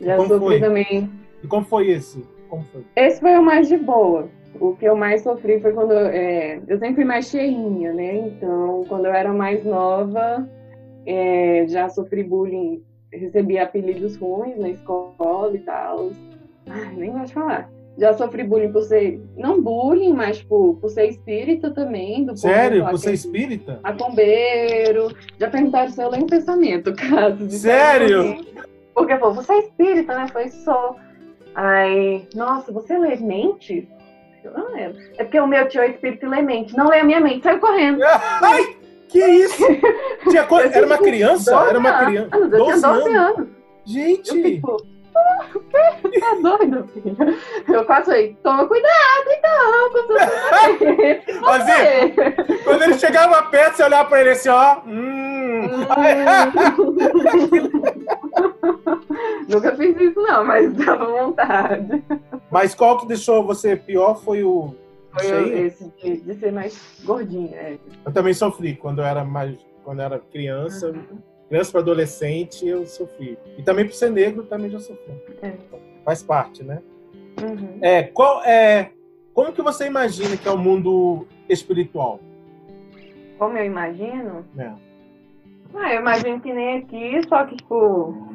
Já 0.01 0.17
sofri 0.17 0.39
foi? 0.39 0.59
também. 0.59 1.09
E 1.43 1.47
como 1.47 1.65
foi 1.65 1.89
esse? 1.89 2.23
Como 2.49 2.63
foi? 2.65 2.83
Esse 2.95 3.19
foi 3.19 3.37
o 3.37 3.41
mais 3.41 3.67
de 3.67 3.77
boa. 3.77 4.29
O 4.59 4.75
que 4.75 4.85
eu 4.85 4.95
mais 4.95 5.21
sofri 5.21 5.59
foi 5.61 5.71
quando 5.73 5.93
é, 5.93 6.59
eu 6.67 6.77
sempre 6.77 6.95
fui 6.95 7.05
mais 7.05 7.27
cheinha, 7.27 7.93
né? 7.93 8.17
Então, 8.27 8.83
quando 8.87 9.05
eu 9.05 9.13
era 9.13 9.31
mais 9.33 9.63
nova, 9.63 10.47
é, 11.05 11.65
já 11.67 11.87
sofri 11.89 12.23
bullying, 12.23 12.83
recebi 13.11 13.57
apelidos 13.57 14.17
ruins 14.17 14.57
na 14.57 14.69
escola 14.69 15.51
e 15.55 15.59
tal. 15.59 16.11
Ai, 16.67 16.93
nem 16.95 17.11
gosto 17.11 17.27
de 17.27 17.33
falar. 17.33 17.69
Já 17.97 18.13
sofri 18.13 18.43
bullying 18.43 18.71
por 18.71 18.83
ser, 18.83 19.21
não 19.35 19.61
bullying, 19.61 20.13
mas 20.13 20.39
tipo, 20.39 20.77
por 20.79 20.89
ser 20.89 21.07
espírita 21.07 21.71
também. 21.71 22.25
Do 22.25 22.37
Sério? 22.37 22.85
Por 22.89 22.97
ser 22.97 23.13
espírita? 23.13 23.79
Macumbeiro. 23.83 25.15
Já 25.39 25.49
perguntaram 25.49 25.89
se 25.89 26.01
eu 26.01 26.09
leio 26.09 26.23
um 26.23 26.27
pensamento, 26.27 26.93
caso. 26.95 27.49
Sério? 27.49 28.37
Porque, 28.93 29.15
pô, 29.15 29.32
você 29.32 29.54
é 29.54 29.60
espírita, 29.60 30.15
né? 30.15 30.27
Foi 30.32 30.49
só. 30.49 30.95
Aí, 31.56 32.27
nossa, 32.36 32.71
você 32.71 32.97
lê 32.97 33.15
mente? 33.17 33.88
Eu 34.43 34.51
não 34.54 34.71
lembro. 34.71 34.99
É 35.17 35.23
porque 35.23 35.39
o 35.39 35.47
meu 35.47 35.67
tio 35.67 35.82
é 35.82 35.89
espírito 35.89 36.25
e 36.25 36.30
lê 36.30 36.41
mente. 36.41 36.75
Não 36.75 36.88
lê 36.88 36.99
a 36.99 37.04
minha 37.04 37.19
mente, 37.19 37.43
saiu 37.43 37.60
correndo. 37.60 38.01
Ai, 38.41 38.75
que 39.08 39.19
isso? 39.19 39.63
Tinha 40.30 40.45
co... 40.45 40.60
Era 40.60 40.86
uma 40.86 40.97
criança? 40.97 41.54
Era 41.54 41.80
uma 41.80 42.06
criança. 42.06 42.36
Eu 42.36 42.49
tinha 42.49 42.77
12 42.77 42.86
anos. 42.86 43.15
anos. 43.15 43.47
Gente! 43.86 44.30
Eu 44.30 44.43
fico, 44.43 44.77
o 45.56 45.60
quê? 45.60 46.19
Tá 46.19 46.36
doido, 46.41 46.88
filho? 46.93 47.17
Eu 47.67 47.86
quase 47.86 48.06
falei, 48.06 48.38
toma 48.41 48.67
cuidado, 48.67 49.25
então, 49.38 49.89
com 49.91 50.01
quando 52.63 52.84
ele 52.84 52.97
chegava 52.97 53.43
perto, 53.43 53.75
você 53.75 53.84
olhava 53.84 54.10
pra 54.10 54.21
ele 54.21 54.30
assim, 54.32 54.49
ó. 54.49 54.77
Hum. 54.86 55.67
Nunca 59.50 59.76
fiz 59.76 60.00
isso, 60.00 60.21
não, 60.21 60.45
mas 60.45 60.74
dava 60.74 61.06
vontade. 61.06 62.04
Mas 62.52 62.76
qual 62.76 63.00
que 63.00 63.08
deixou 63.08 63.43
você 63.43 63.76
pior 63.76 64.15
foi 64.15 64.43
o. 64.43 64.76
Foi 65.12 65.24
Cheio? 65.24 65.65
esse 65.65 65.91
de, 66.02 66.21
de, 66.21 66.36
ser 66.36 66.52
mais 66.52 67.02
gordinha. 67.04 67.56
É. 67.56 67.78
Eu 68.06 68.12
também 68.13 68.34
sofri 68.34 68.76
quando 68.76 69.00
eu 69.00 69.06
era 69.06 69.24
mais. 69.24 69.58
Quando 69.84 70.00
eu 70.00 70.06
era 70.06 70.19
criança. 70.19 70.88
Uhum. 70.88 71.17
Criança 71.50 71.71
para 71.71 71.82
adolescente, 71.82 72.65
eu 72.65 72.86
sofri. 72.86 73.38
E 73.58 73.63
também 73.63 73.86
por 73.86 73.93
ser 73.93 74.10
negro, 74.10 74.43
também 74.43 74.69
já 74.69 74.80
sofri. 74.80 75.13
É. 75.41 75.54
Faz 76.06 76.24
parte, 76.24 76.63
né? 76.63 76.82
Uhum. 77.41 77.78
É, 77.82 78.04
qual, 78.04 78.41
é, 78.45 78.91
como 79.34 79.52
que 79.52 79.62
você 79.62 79.86
imagina 79.86 80.38
que 80.38 80.47
é 80.47 80.52
o 80.52 80.58
mundo 80.58 81.28
espiritual? 81.50 82.21
Como 83.38 83.58
eu 83.58 83.65
imagino? 83.65 84.45
É. 84.58 84.71
Ah, 85.74 85.93
eu 85.93 86.02
imagino 86.02 86.39
que 86.39 86.54
nem 86.54 86.78
aqui, 86.80 87.21
só 87.28 87.45
que, 87.45 87.56
tipo. 87.56 88.31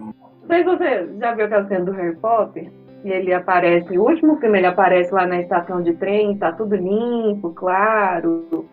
Não 0.47 0.55
sei 0.55 0.59
se 0.59 0.65
você 0.65 1.09
já 1.19 1.35
viu 1.35 1.45
aquela 1.47 1.67
cena 1.67 1.85
do 1.85 1.93
Harry 1.93 2.17
Potter. 2.17 2.71
E 3.05 3.11
ele 3.11 3.33
aparece, 3.33 3.99
o 3.99 4.03
último 4.03 4.37
filme 4.37 4.59
ele 4.59 4.67
aparece 4.67 5.13
lá 5.13 5.27
na 5.27 5.41
estação 5.41 5.83
de 5.83 5.93
trem, 5.95 6.37
tá 6.39 6.53
tudo 6.53 6.75
limpo, 6.75 7.51
claro. 7.51 8.65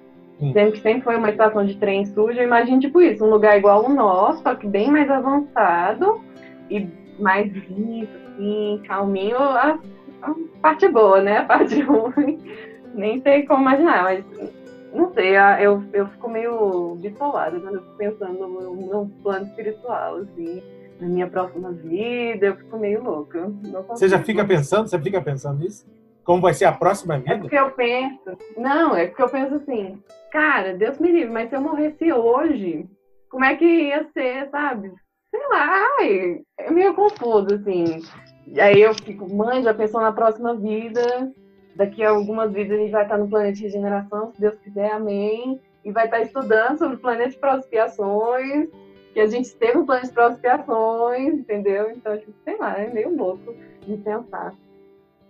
Sendo 0.52 0.72
que 0.72 0.82
sempre 0.82 1.04
foi 1.04 1.16
uma 1.16 1.30
estação 1.30 1.66
de 1.66 1.78
trem 1.78 2.06
suja, 2.06 2.42
eu 2.42 2.46
imagino 2.46 2.80
tipo 2.80 3.02
isso, 3.02 3.24
um 3.24 3.30
lugar 3.30 3.58
igual 3.58 3.86
o 3.86 3.94
nosso, 3.94 4.42
só 4.42 4.56
que 4.56 4.68
bem 4.68 4.90
mais 4.90 5.10
avançado 5.10 6.20
e 6.70 6.88
mais 7.20 7.52
limpo, 7.52 8.12
assim, 8.28 8.82
calminho. 8.88 9.38
A, 9.38 9.78
a 10.22 10.34
parte 10.62 10.88
boa, 10.88 11.22
né? 11.22 11.38
A 11.38 11.46
parte 11.46 11.80
ruim, 11.82 12.40
nem 12.94 13.22
sei 13.22 13.46
como 13.46 13.62
imaginar, 13.62 14.04
mas 14.04 14.26
não 14.92 15.12
sei, 15.14 15.36
eu, 15.60 15.84
eu 15.94 16.08
fico 16.08 16.30
meio 16.30 16.96
bitolada 16.96 17.60
quando 17.60 17.76
eu 17.76 17.82
fico 17.82 17.98
pensando 17.98 18.48
no, 18.48 18.76
no 18.76 19.08
plano 19.24 19.46
espiritual, 19.46 20.18
assim, 20.18 20.62
na 21.04 21.10
minha 21.10 21.28
próxima 21.28 21.72
vida, 21.72 22.46
eu 22.46 22.56
fico 22.56 22.78
meio 22.78 23.04
louca. 23.04 23.52
Você 23.89 24.08
já 24.08 24.20
fica 24.24 24.46
pensando, 24.46 24.88
você 24.88 24.98
fica 25.00 25.22
pensando 25.22 25.60
nisso? 25.60 25.86
Como 26.24 26.42
vai 26.42 26.54
ser 26.54 26.66
a 26.66 26.72
próxima 26.72 27.18
vida? 27.18 27.34
É 27.34 27.38
porque 27.38 27.58
eu 27.58 27.72
penso, 27.72 28.38
não, 28.56 28.96
é 28.96 29.08
porque 29.08 29.22
eu 29.22 29.30
penso 29.30 29.56
assim, 29.56 30.02
cara, 30.32 30.74
Deus 30.74 30.98
me 31.00 31.12
livre, 31.12 31.30
mas 31.30 31.50
se 31.50 31.56
eu 31.56 31.62
morresse 31.62 32.13
hoje, 32.13 32.88
como 33.30 33.44
é 33.44 33.56
que 33.58 33.66
ia 33.66 34.08
ser, 34.13 34.50
sabe? 34.50 34.94
Sei 35.30 35.42
lá, 35.50 35.88
é 36.58 36.72
meio 36.72 36.94
confuso, 36.94 37.56
assim. 37.56 38.00
E 38.48 38.62
aí 38.62 38.82
eu 38.82 38.94
fico, 38.94 39.28
mãe, 39.34 39.62
já 39.62 39.74
pensou 39.74 40.00
na 40.00 40.13
próxima 40.13 40.56
vida, 40.56 41.34
daqui 41.76 42.02
a 42.02 42.12
algumas 42.12 42.54
vidas 42.54 42.78
a 42.78 42.82
gente 42.82 42.92
vai 42.92 43.04
estar 43.04 43.18
no 43.18 43.28
planeta 43.28 43.58
de 43.58 43.63
regeneração, 43.63 44.32
se 44.32 44.39
Deus 44.39 44.56
quiser, 44.60 44.92
amém. 44.92 45.60
E 45.84 45.92
vai 45.92 46.06
estar 46.06 46.22
estudando 46.22 46.78
sobre 46.78 46.96
o 46.96 47.00
planeta 47.00 47.32
de 47.32 47.38
prospiações, 47.38 48.70
que 49.13 49.19
a 49.19 49.28
gente 49.28 49.56
teve 49.56 49.78
um 49.78 49.86
plano 49.86 50.04
de 50.04 50.12
prospiações, 50.12 51.34
entendeu? 51.36 51.91
Então, 51.91 52.17
tipo, 52.17 52.34
sei 52.43 52.58
lá, 52.58 52.78
é 52.80 52.89
meio 52.89 53.15
louco 53.15 53.56
de 53.86 53.97
pensar. 53.97 54.54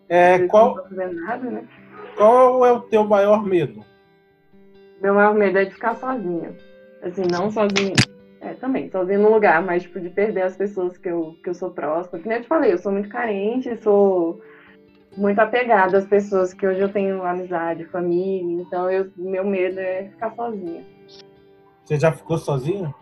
É, 0.07 0.47
qual, 0.47 0.75
nada, 0.91 1.49
né? 1.49 1.67
qual 2.15 2.65
é 2.65 2.71
o 2.71 2.81
teu 2.81 3.03
maior 3.03 3.45
medo? 3.45 3.83
Meu 5.01 5.13
maior 5.13 5.33
medo 5.33 5.57
é 5.57 5.65
de 5.65 5.73
ficar 5.73 5.95
sozinha. 5.95 6.55
Assim, 7.01 7.23
não 7.29 7.51
sozinha. 7.51 7.95
É, 8.39 8.53
também, 8.53 8.89
sozinha 8.89 9.19
no 9.19 9.33
lugar, 9.33 9.61
mas 9.61 9.83
tipo, 9.83 9.99
de 9.99 10.09
perder 10.09 10.43
as 10.43 10.55
pessoas 10.55 10.97
que 10.97 11.09
eu, 11.09 11.35
que 11.43 11.49
eu 11.49 11.53
sou 11.53 11.71
próxima. 11.71 12.19
Que 12.19 12.27
nem 12.27 12.37
eu 12.37 12.43
te 12.43 12.47
falei, 12.47 12.73
eu 12.73 12.77
sou 12.77 12.91
muito 12.91 13.09
carente, 13.09 13.75
sou 13.77 14.41
muito 15.17 15.39
apegada 15.39 15.97
às 15.97 16.05
pessoas 16.05 16.53
que 16.53 16.65
hoje 16.65 16.79
eu 16.79 16.89
tenho 16.91 17.23
amizade, 17.23 17.85
família, 17.85 18.61
então 18.61 18.89
eu, 18.89 19.11
meu 19.15 19.45
medo 19.45 19.79
é 19.79 20.09
ficar 20.09 20.33
sozinha. 20.35 20.83
Você 21.83 21.99
já 21.99 22.11
ficou 22.11 22.37
sozinha? 22.37 22.93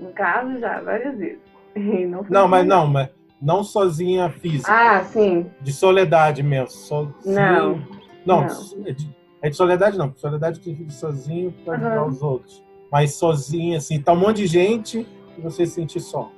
Em 0.00 0.12
casa 0.12 0.58
já, 0.58 0.80
várias 0.80 1.16
vezes. 1.18 1.38
não, 1.74 2.24
não 2.28 2.48
mas 2.48 2.66
não, 2.66 2.86
mas 2.86 3.08
não 3.40 3.64
sozinha 3.64 4.30
física. 4.30 4.70
Ah, 4.72 5.04
sim. 5.04 5.50
De 5.60 5.72
soledade 5.72 6.42
mesmo. 6.42 6.70
So, 6.70 7.14
não. 7.24 7.82
Não, 8.24 8.46
não. 8.46 8.86
É 8.86 8.92
de 8.92 9.22
é 9.42 9.50
de 9.50 9.56
soledade 9.56 9.98
não, 9.98 10.14
soledade 10.14 10.60
que 10.60 10.72
vive 10.72 10.92
sozinho 10.92 11.52
para 11.64 11.74
ajudar 11.74 12.02
uhum. 12.02 12.08
os 12.08 12.22
outros. 12.22 12.62
Mas 12.92 13.14
sozinho, 13.14 13.76
assim, 13.76 14.00
tá 14.00 14.12
um 14.12 14.16
monte 14.16 14.36
de 14.36 14.46
gente 14.46 15.04
e 15.36 15.40
você 15.40 15.66
se 15.66 15.72
sentir 15.72 15.98
só. 15.98 16.30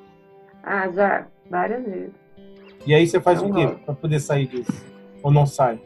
Ah, 0.63 0.89
já, 0.91 1.27
várias 1.51 1.85
vezes. 1.85 2.15
E 2.87 2.95
aí 2.95 3.07
você 3.07 3.21
faz 3.21 3.43
não 3.43 3.51
o 3.51 3.55
quê 3.55 3.77
para 3.85 3.95
poder 3.95 4.21
sair 4.21 4.47
disso? 4.47 4.87
Ou 5.23 5.31
não 5.31 5.45
sai? 5.45 5.79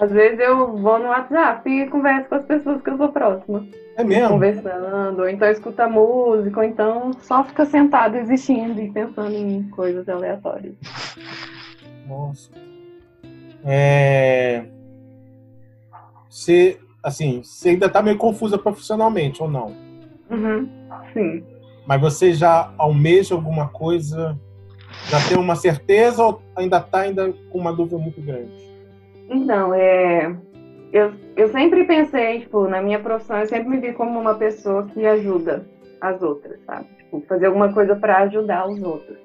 Às 0.00 0.10
vezes 0.10 0.40
eu 0.40 0.76
vou 0.78 0.98
no 0.98 1.08
WhatsApp 1.08 1.68
e 1.68 1.88
converso 1.88 2.28
com 2.28 2.34
as 2.36 2.44
pessoas 2.46 2.82
que 2.82 2.90
eu 2.90 2.96
sou 2.96 3.08
próxima. 3.10 3.66
É 3.96 4.02
mesmo? 4.02 4.30
Conversando, 4.30 5.20
ou 5.20 5.28
então 5.28 5.50
escuta 5.50 5.86
música, 5.88 6.60
ou 6.60 6.66
então 6.66 7.12
só 7.20 7.44
fica 7.44 7.66
sentado 7.66 8.16
existindo 8.16 8.80
e 8.80 8.90
pensando 8.90 9.34
em 9.34 9.64
coisas 9.70 10.08
aleatórias. 10.08 10.74
Nossa. 12.08 12.50
É 13.64 14.64
você, 16.30 16.78
assim, 17.02 17.42
você 17.42 17.70
ainda 17.70 17.86
está 17.86 18.00
meio 18.00 18.16
confusa 18.16 18.56
profissionalmente, 18.56 19.42
ou 19.42 19.50
não? 19.50 19.74
Uhum, 20.30 20.68
sim. 21.12 21.44
Mas 21.84 22.00
você 22.00 22.32
já 22.32 22.72
almeja 22.78 23.34
alguma 23.34 23.68
coisa? 23.68 24.38
Já 25.08 25.18
tem 25.28 25.36
uma 25.36 25.56
certeza 25.56 26.22
ou 26.24 26.40
ainda 26.54 26.78
está 26.78 27.00
ainda 27.00 27.32
com 27.50 27.58
uma 27.58 27.72
dúvida 27.72 27.98
muito 27.98 28.20
grande? 28.22 28.69
Então, 29.30 29.72
é, 29.72 30.36
eu, 30.92 31.12
eu 31.36 31.48
sempre 31.48 31.84
pensei, 31.84 32.40
tipo, 32.40 32.66
na 32.66 32.82
minha 32.82 32.98
profissão, 32.98 33.38
eu 33.38 33.46
sempre 33.46 33.68
me 33.68 33.78
vi 33.78 33.92
como 33.92 34.18
uma 34.18 34.34
pessoa 34.34 34.86
que 34.86 35.06
ajuda 35.06 35.64
as 36.00 36.20
outras, 36.20 36.58
sabe? 36.64 36.86
Tipo, 36.98 37.22
fazer 37.28 37.46
alguma 37.46 37.72
coisa 37.72 37.94
para 37.94 38.18
ajudar 38.18 38.68
os 38.68 38.82
outros. 38.82 39.16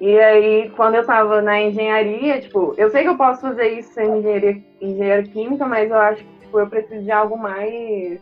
E 0.00 0.16
aí, 0.18 0.70
quando 0.70 0.94
eu 0.94 1.00
estava 1.00 1.42
na 1.42 1.60
engenharia, 1.60 2.40
tipo, 2.40 2.74
eu 2.78 2.88
sei 2.90 3.02
que 3.02 3.08
eu 3.08 3.16
posso 3.16 3.40
fazer 3.40 3.68
isso 3.68 4.00
engenharia, 4.00 4.62
engenharia 4.80 5.30
química, 5.30 5.66
mas 5.66 5.90
eu 5.90 5.98
acho 5.98 6.24
que 6.24 6.40
tipo, 6.40 6.58
eu 6.58 6.68
preciso 6.68 7.02
de 7.02 7.10
algo 7.10 7.36
mais, 7.36 8.20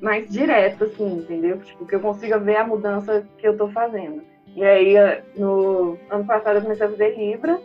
mais 0.00 0.28
direto, 0.30 0.84
assim, 0.84 1.18
entendeu? 1.18 1.58
Tipo, 1.58 1.86
que 1.86 1.94
eu 1.94 2.00
consiga 2.00 2.38
ver 2.38 2.56
a 2.56 2.66
mudança 2.66 3.26
que 3.38 3.48
eu 3.48 3.56
tô 3.56 3.68
fazendo. 3.68 4.22
E 4.54 4.62
aí, 4.62 4.94
no 5.36 5.96
ano 6.10 6.24
passado, 6.26 6.56
eu 6.56 6.62
comecei 6.62 6.86
a 6.86 6.90
fazer 6.90 7.16
Libra, 7.16 7.58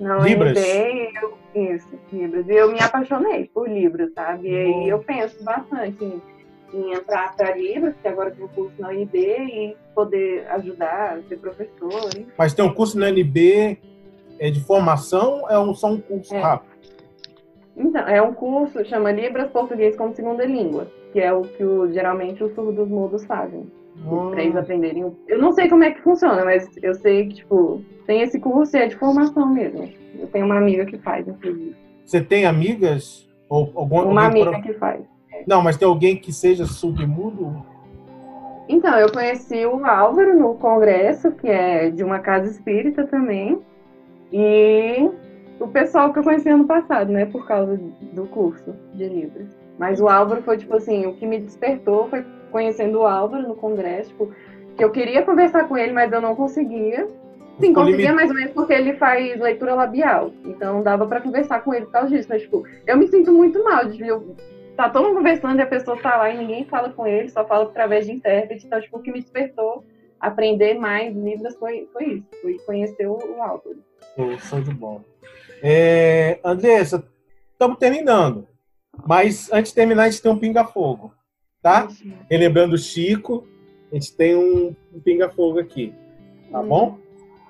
na 0.00 0.18
Libras? 0.18 0.58
UNB, 0.58 1.12
eu, 1.22 1.38
isso, 1.54 1.88
Libras. 2.12 2.48
E 2.48 2.52
eu 2.52 2.72
me 2.72 2.80
apaixonei 2.80 3.50
por 3.52 3.68
Libras, 3.68 4.12
sabe? 4.12 4.48
E 4.48 4.56
aí 4.56 4.88
eu 4.88 4.98
penso 5.00 5.42
bastante 5.44 6.04
em, 6.04 6.22
em 6.72 6.92
entrar 6.92 7.34
para 7.36 7.56
Libras, 7.56 7.94
que 8.00 8.08
agora 8.08 8.30
tem 8.30 8.44
um 8.44 8.48
curso 8.48 8.74
na 8.80 8.88
UNB, 8.88 9.16
e 9.16 9.76
poder 9.94 10.46
ajudar, 10.50 11.20
ser 11.28 11.38
professor. 11.38 12.10
Hein? 12.16 12.26
Mas 12.36 12.54
tem 12.54 12.64
um 12.64 12.74
curso 12.74 12.98
na 12.98 13.06
UNB 13.06 13.78
é 14.38 14.50
de 14.50 14.60
formação 14.60 15.42
ou 15.42 15.72
é 15.72 15.74
só 15.74 15.88
um 15.88 16.00
curso 16.00 16.34
é. 16.34 16.40
rápido? 16.40 16.74
Então, 17.76 18.06
é 18.06 18.22
um 18.22 18.32
curso, 18.32 18.84
chama 18.84 19.10
Libras 19.10 19.50
Português 19.50 19.96
como 19.96 20.14
Segunda 20.14 20.44
Língua, 20.44 20.86
que 21.12 21.20
é 21.20 21.32
o 21.32 21.42
que 21.42 21.64
o, 21.64 21.92
geralmente 21.92 22.42
os 22.42 22.54
surdos 22.54 22.88
mudos 22.88 23.24
fazem. 23.24 23.66
Hum. 23.96 24.30
Pra 24.30 24.42
eles 24.42 24.56
aprenderem. 24.56 25.14
Eu 25.28 25.38
não 25.38 25.52
sei 25.52 25.68
como 25.68 25.84
é 25.84 25.90
que 25.90 26.02
funciona, 26.02 26.44
mas 26.44 26.68
eu 26.82 26.94
sei 26.94 27.28
que, 27.28 27.34
tipo, 27.36 27.82
tem 28.06 28.22
esse 28.22 28.38
curso 28.40 28.76
e 28.76 28.80
é 28.80 28.86
de 28.86 28.96
formação 28.96 29.46
mesmo. 29.46 29.88
Eu 30.18 30.26
tenho 30.28 30.46
uma 30.46 30.58
amiga 30.58 30.84
que 30.84 30.98
faz, 30.98 31.26
inclusive. 31.26 31.74
Você 32.04 32.20
tem 32.20 32.44
amigas? 32.44 33.28
Ou 33.48 33.70
alguma, 33.74 34.04
uma 34.04 34.26
amiga 34.26 34.52
pro... 34.52 34.62
que 34.62 34.72
faz. 34.74 35.00
É. 35.32 35.44
Não, 35.46 35.62
mas 35.62 35.76
tem 35.76 35.86
alguém 35.86 36.16
que 36.16 36.32
seja 36.32 36.66
surdo-mudo? 36.66 37.64
Então, 38.68 38.98
eu 38.98 39.12
conheci 39.12 39.64
o 39.66 39.84
Álvaro 39.84 40.38
no 40.38 40.54
congresso, 40.54 41.32
que 41.32 41.48
é 41.48 41.90
de 41.90 42.02
uma 42.02 42.18
casa 42.18 42.50
espírita 42.50 43.06
também. 43.06 43.60
E 44.32 45.10
o 45.60 45.68
pessoal 45.68 46.12
que 46.12 46.18
eu 46.18 46.22
conheci 46.22 46.48
ano 46.48 46.64
passado, 46.64 47.12
né? 47.12 47.26
Por 47.26 47.46
causa 47.46 47.78
do 48.12 48.26
curso 48.26 48.74
de 48.94 49.06
Libras. 49.06 49.48
Mas 49.78 50.00
o 50.00 50.08
Álvaro 50.08 50.42
foi, 50.42 50.56
tipo 50.56 50.74
assim, 50.76 51.06
o 51.06 51.14
que 51.14 51.26
me 51.26 51.38
despertou 51.38 52.08
foi 52.08 52.24
conhecendo 52.54 53.00
o 53.00 53.06
Álvaro 53.06 53.48
no 53.48 53.56
congresso, 53.56 54.10
tipo, 54.10 54.32
que 54.76 54.84
eu 54.84 54.92
queria 54.92 55.24
conversar 55.24 55.66
com 55.66 55.76
ele, 55.76 55.92
mas 55.92 56.12
eu 56.12 56.20
não 56.20 56.36
conseguia. 56.36 57.08
Sim, 57.58 57.74
conseguia 57.74 58.12
mais 58.12 58.30
ou 58.30 58.36
menos 58.36 58.52
porque 58.52 58.72
ele 58.72 58.94
faz 58.94 59.40
leitura 59.40 59.74
labial. 59.74 60.30
Então 60.44 60.80
dava 60.80 61.04
para 61.04 61.20
conversar 61.20 61.64
com 61.64 61.74
ele 61.74 61.86
por 61.86 61.92
causa 61.92 62.08
disso. 62.10 62.28
Mas, 62.30 62.42
tipo, 62.42 62.64
eu 62.86 62.96
me 62.96 63.08
sinto 63.08 63.32
muito 63.32 63.62
mal 63.64 63.86
de 63.86 64.06
eu, 64.06 64.36
tá 64.76 64.88
todo 64.88 65.08
mundo 65.08 65.16
conversando 65.16 65.58
e 65.58 65.62
a 65.62 65.66
pessoa 65.66 66.00
tá 66.00 66.16
lá 66.16 66.30
e 66.30 66.38
ninguém 66.38 66.64
fala 66.64 66.90
com 66.90 67.04
ele, 67.04 67.28
só 67.28 67.44
fala 67.44 67.64
através 67.64 68.06
de 68.06 68.12
intérprete. 68.12 68.66
Então, 68.66 68.80
tipo, 68.80 68.98
o 68.98 69.02
que 69.02 69.10
me 69.10 69.20
despertou 69.20 69.84
aprender 70.20 70.74
mais 70.74 71.14
Libras 71.14 71.56
foi, 71.56 71.88
foi 71.92 72.04
isso. 72.04 72.26
Foi 72.40 72.58
conhecer 72.60 73.08
o, 73.08 73.14
o 73.14 73.42
Álvaro. 73.42 73.82
Show 74.48 74.60
de 74.60 74.72
bom. 74.72 75.00
É, 75.60 76.38
Andressa, 76.44 77.04
estamos 77.52 77.78
terminando. 77.78 78.46
Mas 79.04 79.52
antes 79.52 79.72
de 79.72 79.74
terminar, 79.74 80.04
a 80.04 80.08
gente 80.08 80.22
tem 80.22 80.30
um 80.30 80.38
pinga-fogo. 80.38 81.12
Tá? 81.64 81.88
Relembrando 82.30 82.74
o 82.74 82.78
Chico, 82.78 83.48
a 83.90 83.94
gente 83.94 84.14
tem 84.14 84.36
um, 84.36 84.76
um 84.92 85.00
pinga-fogo 85.00 85.58
aqui. 85.58 85.94
Tá 86.52 86.60
hum. 86.60 86.68
bom? 86.68 86.98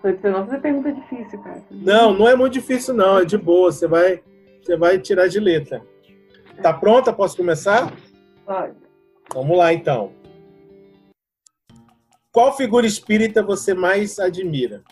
Você 0.00 0.30
não 0.30 0.46
fazer 0.46 0.60
pergunta 0.60 0.92
difícil, 0.92 1.42
cara. 1.42 1.60
Não, 1.68 2.14
não 2.14 2.28
é 2.28 2.36
muito 2.36 2.52
difícil, 2.52 2.94
não. 2.94 3.18
É 3.18 3.24
de 3.24 3.36
boa. 3.36 3.72
Você 3.72 3.88
vai, 3.88 4.22
você 4.62 4.76
vai 4.76 5.00
tirar 5.00 5.26
de 5.26 5.40
letra. 5.40 5.84
Tá 6.62 6.72
pronta? 6.72 7.12
Posso 7.12 7.36
começar? 7.36 7.92
Pode. 8.46 8.76
Vamos 9.34 9.58
lá, 9.58 9.72
então. 9.72 10.12
Qual 12.30 12.56
figura 12.56 12.86
espírita 12.86 13.42
você 13.42 13.74
mais 13.74 14.20
admira? 14.20 14.84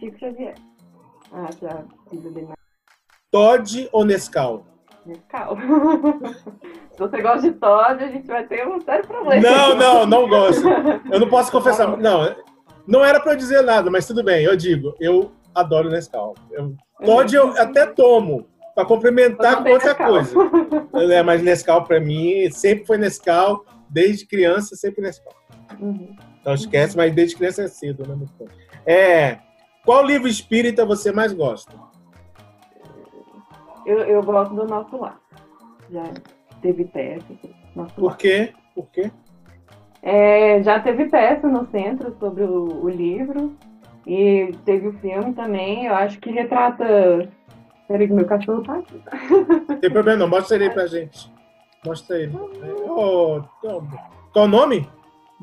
Chico 0.00 0.18
Xavier. 0.18 0.54
Ah, 1.30 1.50
já. 1.62 1.84
Todd 3.30 3.88
ou 3.92 4.04
Nescau? 4.04 4.66
Nescau. 5.06 5.56
Se 6.92 6.98
você 6.98 7.22
gosta 7.22 7.40
de 7.42 7.52
Todd, 7.52 8.02
a 8.02 8.08
gente 8.08 8.26
vai 8.26 8.46
ter 8.46 8.66
um 8.66 8.80
sério 8.80 9.06
problema. 9.06 9.42
Não, 9.42 9.74
não, 9.74 10.06
não 10.06 10.28
gosto. 10.28 10.66
Eu 11.10 11.20
não 11.20 11.28
posso 11.28 11.52
confessar. 11.52 11.96
Não, 11.96 12.34
não 12.86 13.04
era 13.04 13.20
para 13.20 13.34
dizer 13.34 13.62
nada, 13.62 13.90
mas 13.90 14.06
tudo 14.06 14.22
bem, 14.22 14.44
eu 14.44 14.56
digo, 14.56 14.94
eu 15.00 15.32
adoro 15.54 15.90
Nescau. 15.90 16.34
Eu, 16.50 16.74
Todd 17.04 17.34
eu 17.34 17.50
até 17.58 17.86
tomo, 17.86 18.46
para 18.74 18.84
complementar 18.84 19.62
com 19.62 19.70
outra 19.70 19.88
Nescau. 19.88 20.10
coisa. 20.10 20.36
É, 21.12 21.22
mas 21.22 21.42
Nescau 21.42 21.84
para 21.84 22.00
mim 22.00 22.50
sempre 22.50 22.86
foi 22.86 22.96
Nescau, 22.96 23.64
desde 23.88 24.26
criança 24.26 24.74
sempre 24.74 25.02
Nescau. 25.02 25.32
Uhum. 25.78 26.16
Então 26.40 26.54
esquece, 26.54 26.96
mas 26.96 27.14
desde 27.14 27.36
criança 27.36 27.62
é 27.62 27.68
cedo, 27.68 28.06
né? 28.08 28.16
É, 28.86 29.38
qual 29.84 30.04
livro 30.04 30.26
espírita 30.26 30.86
você 30.86 31.12
mais 31.12 31.32
gosta? 31.32 31.72
Eu, 33.86 33.98
eu 34.00 34.22
gosto 34.22 34.52
do 34.52 34.66
Nosso 34.66 34.96
Lar. 34.96 35.18
Já 35.90 36.02
teve 36.60 36.84
peça. 36.86 37.24
Por 37.94 38.16
quê? 38.16 38.52
Por 38.74 38.86
quê? 38.90 39.10
É, 40.02 40.62
já 40.62 40.80
teve 40.80 41.06
peça 41.06 41.48
no 41.48 41.66
centro 41.70 42.14
sobre 42.18 42.42
o, 42.42 42.84
o, 42.84 42.88
livro 42.88 43.56
e 44.04 44.52
teve 44.64 44.88
o 44.88 44.98
filme 44.98 45.32
também. 45.34 45.86
Eu 45.86 45.94
acho 45.94 46.18
que 46.18 46.30
retrata. 46.30 46.84
Peraí, 47.86 48.08
que 48.08 48.12
meu 48.12 48.26
cachorro 48.26 48.62
tá 48.62 48.74
aqui. 48.74 49.00
Não 49.68 49.78
tem 49.78 49.90
problema, 49.90 50.18
não. 50.18 50.28
Mostra 50.28 50.56
ele 50.56 50.70
pra 50.70 50.88
gente. 50.88 51.32
Mostra 51.84 52.18
ele. 52.18 52.36
Oh, 52.88 53.40
qual 54.32 54.46
o 54.46 54.48
nome? 54.48 54.88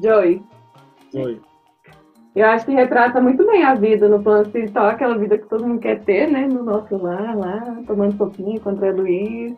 Joey. 0.01 0.43
Joey. 1.13 1.41
Eu 2.35 2.47
acho 2.47 2.65
que 2.65 2.71
retrata 2.73 3.21
muito 3.21 3.45
bem 3.45 3.63
a 3.63 3.75
vida 3.75 4.09
no 4.09 4.21
plano 4.21 4.41
espiritual, 4.43 4.87
aquela 4.87 5.17
vida 5.17 5.37
que 5.37 5.47
todo 5.47 5.67
mundo 5.67 5.79
quer 5.79 6.03
ter, 6.03 6.27
né? 6.27 6.47
No 6.47 6.63
nosso 6.63 6.97
lar, 6.97 7.37
lá, 7.37 7.77
tomando 7.85 8.17
sopinha 8.17 8.59
com 8.59 8.69
o 8.69 8.73
André 8.73 8.91
Luiz. 8.91 9.53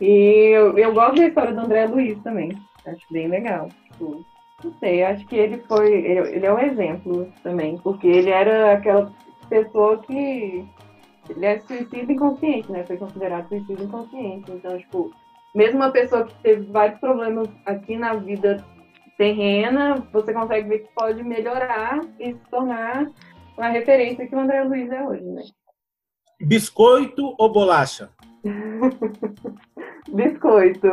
E 0.00 0.52
eu, 0.54 0.76
eu 0.78 0.92
gosto 0.92 1.16
da 1.16 1.26
história 1.26 1.54
do 1.54 1.60
André 1.60 1.86
Luiz 1.86 2.18
também. 2.22 2.52
Acho 2.86 3.06
bem 3.10 3.28
legal. 3.28 3.68
Tipo, 3.84 4.24
não 4.62 4.72
sei, 4.78 5.02
acho 5.02 5.26
que 5.26 5.36
ele 5.36 5.58
foi. 5.66 5.92
Ele, 5.92 6.36
ele 6.36 6.46
é 6.46 6.52
um 6.52 6.58
exemplo 6.58 7.26
também, 7.42 7.78
porque 7.78 8.06
ele 8.06 8.30
era 8.30 8.74
aquela 8.74 9.10
pessoa 9.48 9.98
que. 9.98 10.64
Ele 11.28 11.46
é 11.46 11.58
suicídio 11.60 12.12
inconsciente, 12.12 12.70
né? 12.70 12.84
Foi 12.84 12.96
considerado 12.96 13.48
suicídio 13.48 13.84
inconsciente. 13.84 14.50
Então, 14.50 14.76
tipo, 14.76 15.10
mesmo 15.54 15.76
uma 15.76 15.90
pessoa 15.90 16.24
que 16.24 16.34
teve 16.42 16.70
vários 16.70 16.98
problemas 16.98 17.48
aqui 17.64 17.96
na 17.96 18.14
vida 18.14 18.64
terrena, 19.20 19.96
você 20.14 20.32
consegue 20.32 20.66
ver 20.66 20.78
que 20.78 20.94
pode 20.94 21.22
melhorar 21.22 22.00
e 22.18 22.32
se 22.32 22.40
tornar 22.50 23.06
uma 23.54 23.68
referência 23.68 24.26
que 24.26 24.34
o 24.34 24.40
André 24.40 24.64
Luiz 24.64 24.90
é 24.90 25.02
hoje, 25.06 25.22
né? 25.22 25.42
Biscoito 26.40 27.34
ou 27.38 27.52
bolacha? 27.52 28.08
Biscoito. 30.10 30.88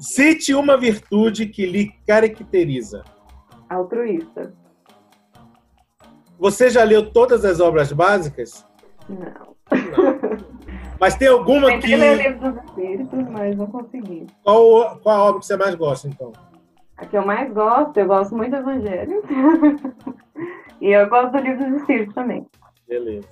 Cite 0.00 0.52
uma 0.56 0.76
virtude 0.76 1.46
que 1.46 1.64
lhe 1.64 1.92
caracteriza. 2.04 3.04
Altruísta. 3.70 4.52
Você 6.36 6.68
já 6.68 6.82
leu 6.82 7.12
todas 7.12 7.44
as 7.44 7.60
obras 7.60 7.92
básicas? 7.92 8.66
Não. 9.08 9.54
não. 9.70 10.21
Mas 11.02 11.16
tem 11.16 11.26
alguma 11.26 11.66
Tentei 11.66 11.80
que. 11.80 11.92
Eu 11.94 11.98
ler 11.98 12.12
o 12.12 12.22
livro 12.22 12.52
dos 12.52 12.64
Espíritos, 12.64 13.28
mas 13.28 13.56
não 13.56 13.66
consegui. 13.66 14.24
Qual, 14.44 15.00
qual 15.00 15.16
a 15.16 15.24
obra 15.24 15.40
que 15.40 15.46
você 15.46 15.56
mais 15.56 15.74
gosta, 15.74 16.06
então? 16.06 16.30
A 16.96 17.04
que 17.04 17.16
eu 17.16 17.26
mais 17.26 17.52
gosto, 17.52 17.98
eu 17.98 18.06
gosto 18.06 18.36
muito 18.36 18.52
do 18.52 18.58
Evangelho. 18.58 19.20
e 20.80 20.90
eu 20.90 21.10
gosto 21.10 21.32
do 21.32 21.38
livro 21.38 21.70
dos 21.70 21.80
Espíritos 21.80 22.14
também. 22.14 22.46
Beleza. 22.86 23.26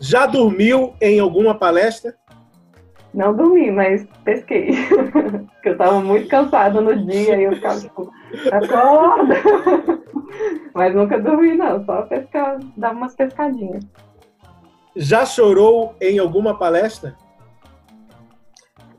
Já 0.00 0.26
dormiu 0.26 0.94
em 1.00 1.20
alguma 1.20 1.54
palestra? 1.54 2.16
Não 3.14 3.32
dormi, 3.32 3.70
mas 3.70 4.04
pesquei. 4.24 4.70
Porque 5.54 5.68
eu 5.68 5.78
tava 5.78 6.00
muito 6.00 6.26
cansada 6.26 6.80
no 6.80 7.06
dia 7.06 7.36
e 7.36 7.44
eu 7.44 7.52
ficava 7.52 7.78
tipo, 7.78 8.10
acorda! 8.50 9.36
mas 10.74 10.92
nunca 10.92 11.20
dormi, 11.20 11.54
não, 11.54 11.84
só 11.84 12.02
pescar, 12.02 12.58
dar 12.76 12.90
umas 12.90 13.14
pescadinhas. 13.14 13.84
Já 14.96 15.26
chorou 15.26 15.96
em 16.00 16.18
alguma 16.18 16.56
palestra? 16.56 17.16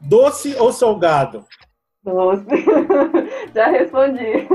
Doce 0.02 0.56
ou 0.56 0.72
salgado? 0.72 1.46
Doce. 2.04 2.46
Já 3.56 3.68
respondi. 3.68 4.48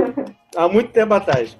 Há 0.54 0.68
muito 0.68 0.92
tempo 0.92 1.14
atrás. 1.14 1.56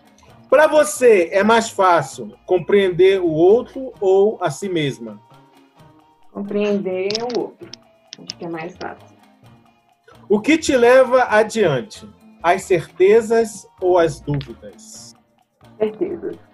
Para 0.49 0.67
você, 0.67 1.31
é 1.33 1.43
mais 1.43 1.71
fácil 1.71 2.37
compreender 2.45 3.21
o 3.21 3.31
outro 3.31 3.93
ou 4.01 4.39
a 4.43 4.51
si 4.51 4.69
mesma? 4.69 5.21
Compreender 6.33 7.09
o 7.23 7.41
outro. 7.41 7.69
Acho 8.19 8.37
que 8.37 8.45
é 8.45 8.49
mais 8.49 8.77
fácil. 8.77 9.17
O 10.29 10.41
que 10.41 10.59
te 10.59 10.77
leva 10.77 11.25
adiante? 11.25 12.09
As 12.43 12.63
certezas 12.63 13.67
ou 13.81 13.99
as 13.99 14.21
dúvidas? 14.21 15.15
Certezas. 15.79 16.50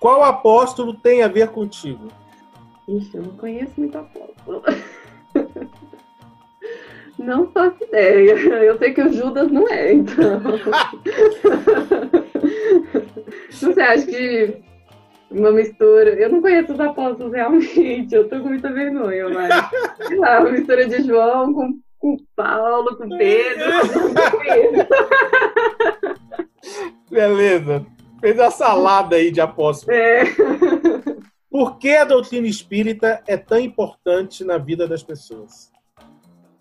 Qual 0.00 0.24
apóstolo 0.24 0.94
tem 0.94 1.22
a 1.22 1.28
ver 1.28 1.48
contigo? 1.48 2.08
Ixi, 2.88 3.16
eu 3.16 3.22
não 3.22 3.36
conheço 3.36 3.72
muito 3.76 3.98
apóstolo. 3.98 4.62
Não 7.18 7.50
faço 7.52 7.84
ideia. 7.84 8.32
Eu 8.32 8.78
sei 8.78 8.94
que 8.94 9.02
o 9.02 9.12
Judas 9.12 9.52
não 9.52 9.68
é, 9.68 9.92
então. 9.92 10.40
Não 13.62 13.74
sei, 13.74 13.84
acho 13.84 14.06
que 14.06 14.62
uma 15.30 15.52
mistura. 15.52 16.14
Eu 16.14 16.30
não 16.30 16.40
conheço 16.40 16.72
os 16.72 16.80
apóstolos 16.80 17.30
realmente, 17.32 18.14
eu 18.14 18.26
tô 18.26 18.40
com 18.40 18.48
muita 18.48 18.72
vergonha, 18.72 19.28
mas 19.28 19.52
sei 20.06 20.16
lá, 20.16 20.40
uma 20.40 20.50
mistura 20.50 20.88
de 20.88 21.02
João 21.02 21.52
com, 21.52 21.78
com 21.98 22.16
Paulo, 22.34 22.96
com 22.96 23.06
Pedro. 23.10 23.70
Beleza. 27.10 27.84
Fez 28.20 28.38
a 28.38 28.50
salada 28.50 29.16
aí 29.16 29.30
de 29.30 29.40
apóstolos. 29.40 29.96
É. 29.96 30.24
Por 31.50 31.78
que 31.78 31.96
a 31.96 32.04
doutrina 32.04 32.46
espírita 32.46 33.22
é 33.26 33.36
tão 33.36 33.58
importante 33.58 34.44
na 34.44 34.58
vida 34.58 34.86
das 34.86 35.02
pessoas? 35.02 35.70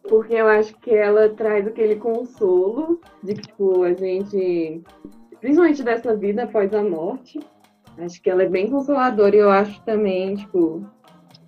Porque 0.04 0.34
eu 0.34 0.48
acho 0.48 0.76
que 0.80 0.92
ela 0.92 1.30
traz 1.30 1.68
aquele 1.68 1.98
consolo 1.98 3.00
de 3.22 3.36
que, 3.36 3.42
tipo, 3.42 3.84
a 3.84 3.94
gente, 3.94 4.82
principalmente 5.40 5.84
dessa 5.84 6.16
vida 6.16 6.44
após 6.44 6.74
a 6.74 6.82
morte, 6.82 7.40
Acho 8.00 8.22
que 8.22 8.30
ela 8.30 8.44
é 8.44 8.50
bem 8.50 8.70
consoladora 8.70 9.36
e 9.36 9.40
eu 9.40 9.50
acho 9.50 9.82
também, 9.84 10.36
tipo, 10.36 10.86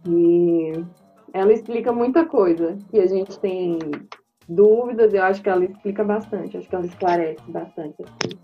que 0.03 0.86
ela 1.34 1.53
explica 1.53 1.93
muita 1.93 2.26
coisa 2.26 2.78
que 2.89 2.99
a 2.99 3.07
gente 3.07 3.39
tem 3.39 3.80
dúvidas, 4.49 5.14
eu 5.14 5.24
acho 5.24 5.41
que 5.41 5.49
ela 5.49 5.64
explica 5.64 6.03
bastante, 6.03 6.57
acho 6.57 6.68
que 6.68 6.76
ela 6.76 6.86
esclarece 6.86 7.49
bastante. 7.49 7.95
Assim. 8.03 8.38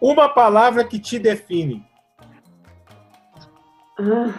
Uma 0.00 0.28
palavra 0.28 0.84
que 0.84 0.98
te 0.98 1.18
define. 1.18 1.84
Ah. 3.98 4.32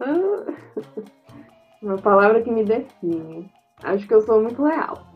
Ah. 0.00 0.46
Uma 1.80 1.96
palavra 1.96 2.42
que 2.42 2.50
me 2.50 2.64
define. 2.64 3.50
Acho 3.82 4.06
que 4.06 4.14
eu 4.14 4.22
sou 4.22 4.42
muito 4.42 4.62
leal. 4.62 5.06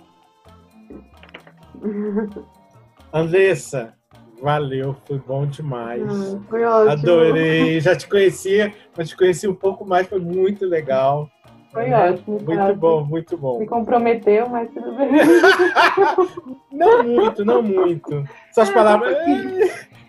Andressa, 3.12 3.94
Valeu, 4.40 4.96
foi 5.06 5.18
bom 5.18 5.46
demais. 5.46 6.02
Ah, 6.02 6.40
foi 6.48 6.64
ótimo. 6.64 6.90
Adorei. 6.90 7.80
Já 7.80 7.94
te 7.94 8.08
conhecia, 8.08 8.72
mas 8.96 9.10
te 9.10 9.16
conheci 9.16 9.46
um 9.46 9.54
pouco 9.54 9.84
mais, 9.84 10.08
foi 10.08 10.18
muito 10.18 10.64
legal. 10.64 11.30
Foi 11.72 11.88
é, 11.88 12.10
ótimo. 12.10 12.40
Muito 12.40 12.76
bom, 12.76 13.04
muito 13.04 13.36
bom. 13.36 13.58
Me 13.58 13.66
comprometeu, 13.66 14.48
mas 14.48 14.68
tudo 14.70 14.92
bem. 14.96 15.10
não 16.72 17.04
muito, 17.04 17.44
não 17.44 17.62
muito. 17.62 18.24
Só 18.52 18.62
as 18.62 18.70
palavras, 18.70 19.16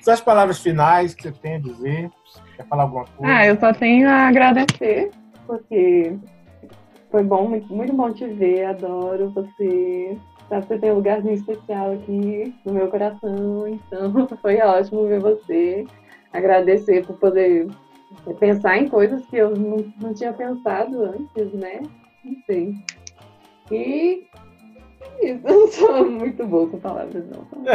só 0.01 0.12
as 0.12 0.22
palavras 0.22 0.59
finais 0.59 1.14
que 1.14 1.24
você 1.24 1.32
tem 1.32 1.55
a 1.55 1.59
dizer. 1.59 2.09
Quer 2.55 2.66
falar 2.66 2.84
alguma 2.84 3.05
coisa? 3.05 3.34
Ah, 3.34 3.45
eu 3.45 3.59
só 3.59 3.72
tenho 3.74 4.09
a 4.09 4.28
agradecer, 4.28 5.12
porque 5.45 6.16
foi 7.12 7.24
bom, 7.24 7.47
muito, 7.47 7.72
muito 7.74 7.93
bom 7.93 8.12
te 8.12 8.26
ver, 8.26 8.66
adoro 8.66 9.30
você. 9.30 10.18
Sabe, 10.49 10.66
você 10.66 10.78
tem 10.80 10.91
um 10.91 10.95
lugarzinho 10.95 11.36
especial 11.36 11.93
aqui 11.93 12.53
no 12.66 12.74
meu 12.74 12.88
coração, 12.88 13.68
então 13.68 14.28
foi 14.41 14.59
ótimo 14.59 15.07
ver 15.07 15.20
você. 15.20 15.86
Agradecer 16.34 17.05
por 17.05 17.18
poder 17.18 17.68
pensar 18.39 18.78
em 18.78 18.88
coisas 18.88 19.26
que 19.28 19.38
eu 19.38 19.55
não, 19.55 19.93
não 19.99 20.14
tinha 20.14 20.34
pensado 20.34 21.03
antes, 21.03 21.53
né? 21.53 21.82
Não 22.24 22.36
sei. 22.45 22.76
E 23.72 24.28
é 25.22 25.34
isso, 25.34 25.41
eu 25.47 25.59
não 25.59 25.68
sou 25.68 26.12
muito 26.12 26.45
boa 26.45 26.70
com 26.70 26.80
palavras, 26.80 27.26
não. 27.30 27.47
Um. 27.53 27.66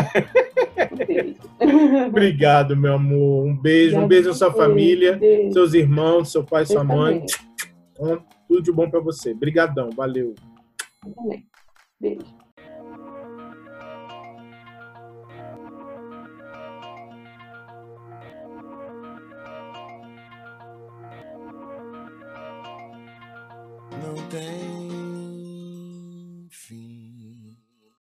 Obrigado, 2.06 2.76
meu 2.76 2.94
amor. 2.94 3.46
Um 3.46 3.56
beijo, 3.56 3.98
um 3.98 4.06
beijo 4.06 4.30
à 4.30 4.34
sua 4.34 4.52
família, 4.52 5.16
beijo. 5.16 5.52
seus 5.52 5.74
irmãos, 5.74 6.30
seu 6.32 6.44
pai, 6.44 6.66
sua 6.66 6.84
mãe. 6.84 7.24
Então, 7.92 8.22
tudo 8.48 8.62
de 8.62 8.72
bom 8.72 8.88
para 8.90 9.00
você. 9.00 9.32
Obrigadão, 9.32 9.90
valeu. 9.90 10.34
Eu 11.04 11.12
também. 11.12 11.46
Beijo. 12.00 12.35
Tem 24.26 24.65